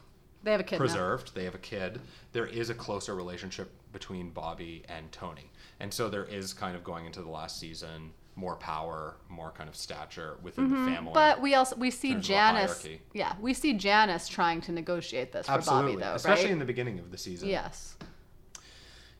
[0.45, 0.79] They have a kid now.
[0.85, 1.35] preserved.
[1.35, 2.01] They have a kid.
[2.33, 5.51] There is a closer relationship between Bobby and Tony.
[5.81, 9.67] And so there is kind of going into the last season more power, more kind
[9.67, 10.95] of stature within the family.
[10.95, 11.15] Mm-hmm.
[11.15, 12.89] But we also we see terms of a Janice.
[13.15, 15.93] Yeah, we see Janice trying to negotiate this for Absolutely.
[15.93, 16.53] Bobby, though, Especially right?
[16.53, 17.49] in the beginning of the season.
[17.49, 17.97] yes.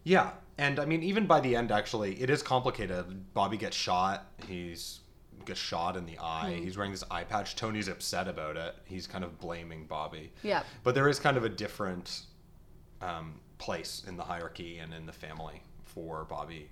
[0.05, 3.33] Yeah, and I mean, even by the end, actually, it is complicated.
[3.35, 4.27] Bobby gets shot.
[4.49, 5.01] He's
[5.45, 6.55] gets shot in the eye.
[6.57, 6.65] Hmm.
[6.65, 7.55] He's wearing this eye patch.
[7.55, 8.75] Tony's upset about it.
[8.85, 10.33] He's kind of blaming Bobby.
[10.43, 10.65] Yeah.
[10.83, 12.23] But there is kind of a different
[13.01, 16.69] um, place in the hierarchy and in the family for Bobby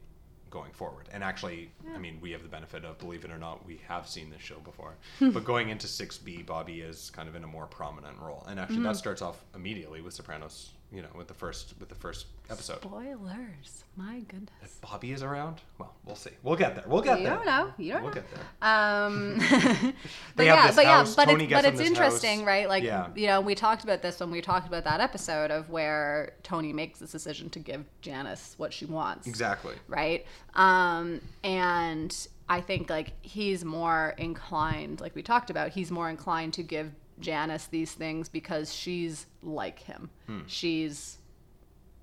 [0.50, 1.08] going forward.
[1.12, 4.08] And actually, I mean, we have the benefit of, believe it or not, we have
[4.08, 4.94] seen this show before.
[5.20, 8.44] but going into 6B, Bobby is kind of in a more prominent role.
[8.48, 8.84] And actually, Mm-hmm.
[8.86, 10.70] that starts off immediately with Sopranos.
[10.94, 12.80] You know, with the first with the first episode.
[12.82, 13.84] Spoilers.
[13.96, 14.50] My goodness.
[14.62, 16.30] If Bobby is around, well, we'll see.
[16.44, 16.84] We'll get there.
[16.86, 17.36] We'll get You there.
[17.36, 17.72] don't know.
[17.78, 18.20] You don't We'll know.
[18.20, 18.44] get there.
[18.62, 19.94] Um, but
[20.36, 22.46] They have yeah, but house, yeah, but Tony it's, but it's interesting, house.
[22.46, 22.68] right?
[22.68, 23.08] Like Yeah.
[23.16, 26.72] you know, we talked about this when we talked about that episode of where Tony
[26.72, 29.26] makes this decision to give Janice what she wants.
[29.26, 29.74] Exactly.
[29.88, 30.24] right?
[30.54, 32.16] Um, and
[32.48, 36.92] I think like he's more inclined, like we talked about, he's more inclined to give
[37.20, 40.10] Janice these things because she's like him.
[40.26, 40.40] Hmm.
[40.46, 41.18] She's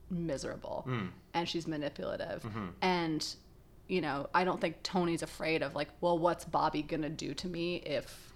[0.09, 0.87] miserable
[1.33, 2.43] and she's manipulative.
[2.43, 2.65] Mm-hmm.
[2.81, 3.35] And,
[3.87, 7.47] you know, I don't think Tony's afraid of like, well, what's Bobby gonna do to
[7.47, 8.31] me if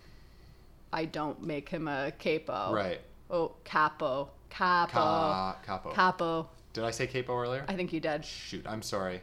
[0.94, 2.74] I don't make him a capo?
[2.74, 3.02] Right.
[3.30, 4.30] Oh, capo.
[4.50, 4.92] Capo.
[4.94, 5.92] Ca- capo.
[5.92, 6.50] Capo.
[6.74, 7.66] Did I say capo earlier?
[7.68, 8.24] I think you did.
[8.24, 9.22] Shoot, I'm sorry.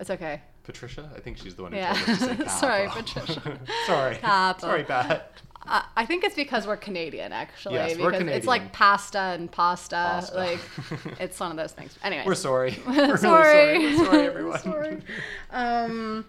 [0.00, 0.40] It's okay.
[0.64, 1.10] Patricia?
[1.14, 1.92] I think she's the one who Yeah.
[1.92, 2.48] told us to say capo.
[2.50, 3.60] Sorry, Patricia.
[3.86, 4.16] sorry.
[4.16, 4.60] Capo.
[4.60, 5.32] Sorry, Pat.
[5.66, 7.76] Uh, I think it's because we're Canadian, actually.
[7.76, 8.36] Yes, because we're Canadian.
[8.36, 9.94] it's like pasta and pasta.
[9.96, 10.36] Pasta.
[10.36, 10.60] Like
[11.20, 11.98] it's one of those things.
[12.02, 12.78] Anyway, We're sorry.
[12.86, 13.78] We're really sorry.
[13.78, 14.58] We're sorry, everyone.
[14.60, 15.02] Sorry.
[15.50, 16.26] Um,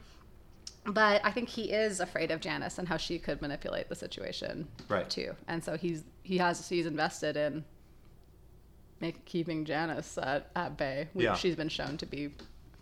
[0.86, 4.68] but I think he is afraid of Janice and how she could manipulate the situation,
[4.88, 5.10] Right.
[5.10, 7.66] Too, and so he's he has he's invested in
[9.02, 11.10] make, keeping Janice at, at bay.
[11.16, 11.34] Yeah.
[11.36, 12.30] she's been shown to be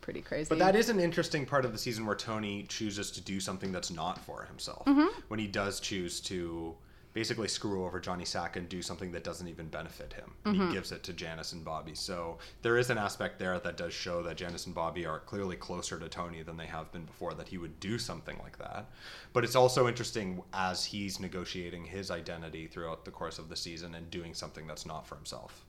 [0.04, 0.49] pretty crazy.
[0.49, 3.72] But that is an interesting part of the season where Tony chooses to do something
[3.72, 4.86] that's not for himself.
[4.86, 5.08] Mm-hmm.
[5.30, 6.76] When he does choose to
[7.14, 10.34] basically screw over Johnny Sack and do something that doesn't even benefit him.
[10.45, 10.68] Mm-hmm.
[10.68, 11.93] He gives it to Janice and Bobby.
[11.93, 15.56] So there is an aspect there that does show that Janice and Bobby are clearly
[15.56, 18.89] closer to Tony than they have been before, that he would do something like that.
[19.32, 23.93] But it's also interesting as he's negotiating his identity throughout the course of the season
[23.95, 25.66] and doing something that's not for himself.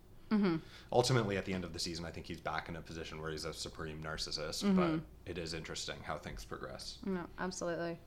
[0.93, 3.31] Ultimately, at the end of the season, I think he's back in a position where
[3.31, 4.75] he's a supreme narcissist.
[4.77, 5.01] But
[5.31, 6.99] it is interesting how things progress.
[7.05, 7.99] no, absolutely.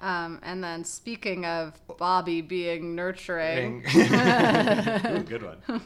[0.00, 5.82] Um, and then speaking of Bobby being nurturing, Ooh, good one.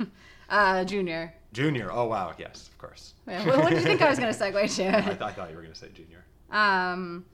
[0.50, 1.32] uh, Junior.
[1.54, 1.90] Junior.
[1.92, 2.34] Oh wow.
[2.38, 3.14] Yes, of course.
[3.26, 5.02] Yeah, What, what do you think I was going to segue I, to?
[5.08, 6.24] th- I thought you were going to say Junior.
[6.50, 7.24] Um,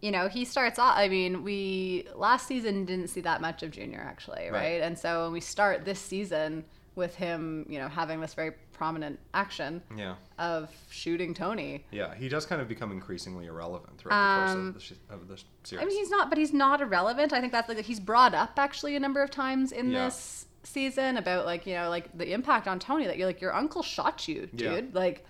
[0.00, 0.96] you know, he starts off.
[0.96, 4.52] I mean, we last season didn't see that much of Junior actually, right?
[4.52, 4.82] Right.
[4.82, 9.18] And so when we start this season with him, you know, having this very prominent
[9.34, 10.14] action Yeah.
[10.38, 11.84] of shooting Tony.
[11.90, 12.14] Yeah.
[12.14, 15.28] He does kind of become increasingly irrelevant throughout the course Um, of the, sh- of
[15.28, 15.82] the series.
[15.82, 17.32] I mean, he's not, but he's not irrelevant.
[17.32, 20.04] I think that's like he's brought up actually a number of times in Yeah.
[20.06, 23.54] this season about like you know like the impact on Tony that you're like your
[23.54, 24.60] uncle shot you, dude.
[24.60, 24.80] Yeah.
[24.92, 25.24] Like,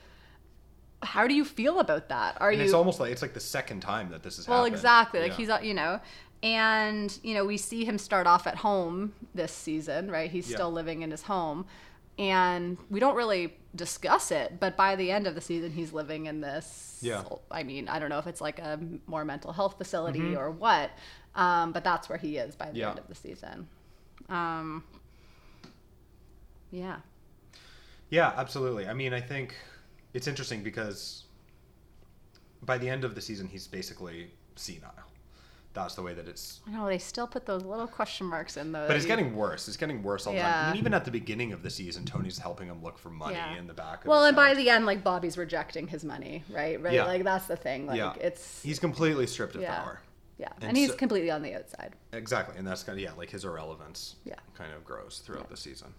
[1.02, 2.36] how do you feel about that?
[2.40, 4.58] Are and you it's almost like it's like the second time that this has Well,
[4.58, 4.74] happened.
[4.74, 5.20] exactly.
[5.20, 5.36] Like Yeah.
[5.36, 6.00] he's, uh, you know,
[6.42, 10.30] and you know, we see him start off at home this season, right?
[10.30, 10.56] He's Yeah.
[10.56, 11.66] still living in his home,
[12.18, 14.58] and we don't really discuss it.
[14.58, 16.98] But by the end of the season, he's living in this.
[17.00, 17.22] Yeah.
[17.50, 20.38] I mean, I don't know if it's like a more mental health facility Mm-hmm.
[20.38, 20.90] or what,
[21.36, 22.90] um, but that's where he is by the Yeah.
[22.90, 23.68] end of the season.
[24.28, 24.82] Um,
[26.70, 26.96] yeah.
[28.10, 28.88] Yeah, absolutely.
[28.88, 29.54] I mean, I think
[30.14, 31.24] it's interesting because
[32.62, 34.92] by the end of the season, he's basically senile.
[35.74, 36.60] That's the way that it's.
[36.66, 38.86] I know they still put those little question marks in though.
[38.88, 39.68] But it's you- getting worse.
[39.68, 40.64] It's getting worse all the time.
[40.66, 43.34] I mean, even at the beginning of the season, Tony's helping him look for money
[43.36, 43.56] Yeah.
[43.56, 44.00] in the back.
[44.00, 46.82] Of Well, and by the end, like Bobby's rejecting his money, right?
[46.82, 46.94] Right.
[46.94, 47.04] Yeah.
[47.04, 47.86] Like that's the thing.
[47.86, 49.78] Like yeah, it's he's completely stripped of Yeah.
[49.80, 50.00] power.
[50.38, 51.94] Yeah, and, And he's so- completely on the outside.
[52.12, 54.16] Exactly, and that's kind of yeah, like his irrelevance.
[54.24, 54.34] Yeah.
[54.56, 55.92] kind of grows throughout the season.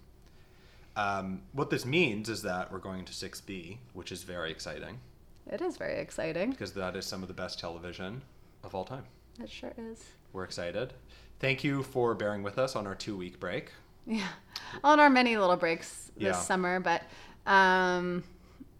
[1.00, 4.98] Um, what this means is that we're going to six B, which is very exciting
[5.50, 6.50] It is very exciting.
[6.50, 8.22] because that is some of the best television
[8.64, 9.04] of all time.
[9.42, 9.98] It sure is.
[10.32, 10.92] We're excited.
[11.38, 13.72] Thank you for bearing with us on our two week break.
[14.06, 14.26] Yeah,
[14.82, 16.32] on our many little breaks this Yeah.
[16.32, 17.02] summer, but
[17.46, 18.24] um,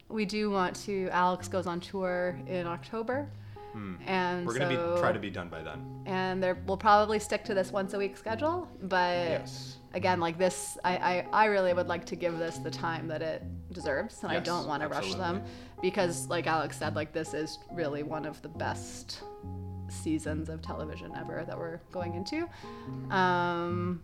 [0.08, 1.08] we do want to.
[1.12, 3.28] Alex goes on tour in October,
[3.74, 4.46] and Hmm.
[4.46, 5.78] We're gonna so, be try to be done by then.
[6.06, 8.66] and there we'll probably stick to this once a week schedule.
[8.82, 9.76] But Yes.
[9.94, 13.22] Again, like this, I, I I really would like to give this the time that
[13.22, 15.42] it deserves, and I don't want to rush them
[15.82, 19.20] because, like Alex said, like this is really one of the best
[19.88, 22.48] seasons of television ever that we're going into.
[23.14, 24.00] Um,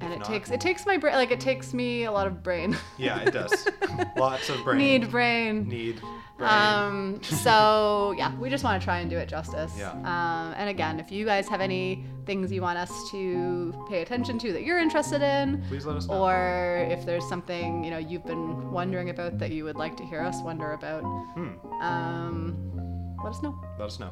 [0.00, 2.26] and If it not- takes it takes my brain like it takes me a lot
[2.26, 2.76] of brain.
[2.98, 3.68] Yeah, it does.
[4.16, 4.78] Lots of brain.
[4.78, 5.68] Need brain.
[5.68, 6.00] Need.
[6.40, 9.72] Um, so yeah, we just want to try and do it justice.
[9.78, 9.90] Yeah.
[9.92, 14.38] Um, and again, if you guys have any things you want us to pay attention
[14.40, 16.22] to that you're interested in, Please let us know.
[16.22, 20.04] or if there's something you know you've been wondering about that you would like to
[20.04, 21.82] hear us wonder about, Hmm.
[21.82, 23.54] um, let us know.
[23.78, 24.10] Let us know.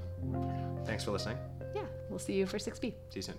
[0.85, 1.39] Thanks for listening.
[1.75, 2.81] Yeah, we'll see you for 6B.
[2.81, 3.37] See you soon.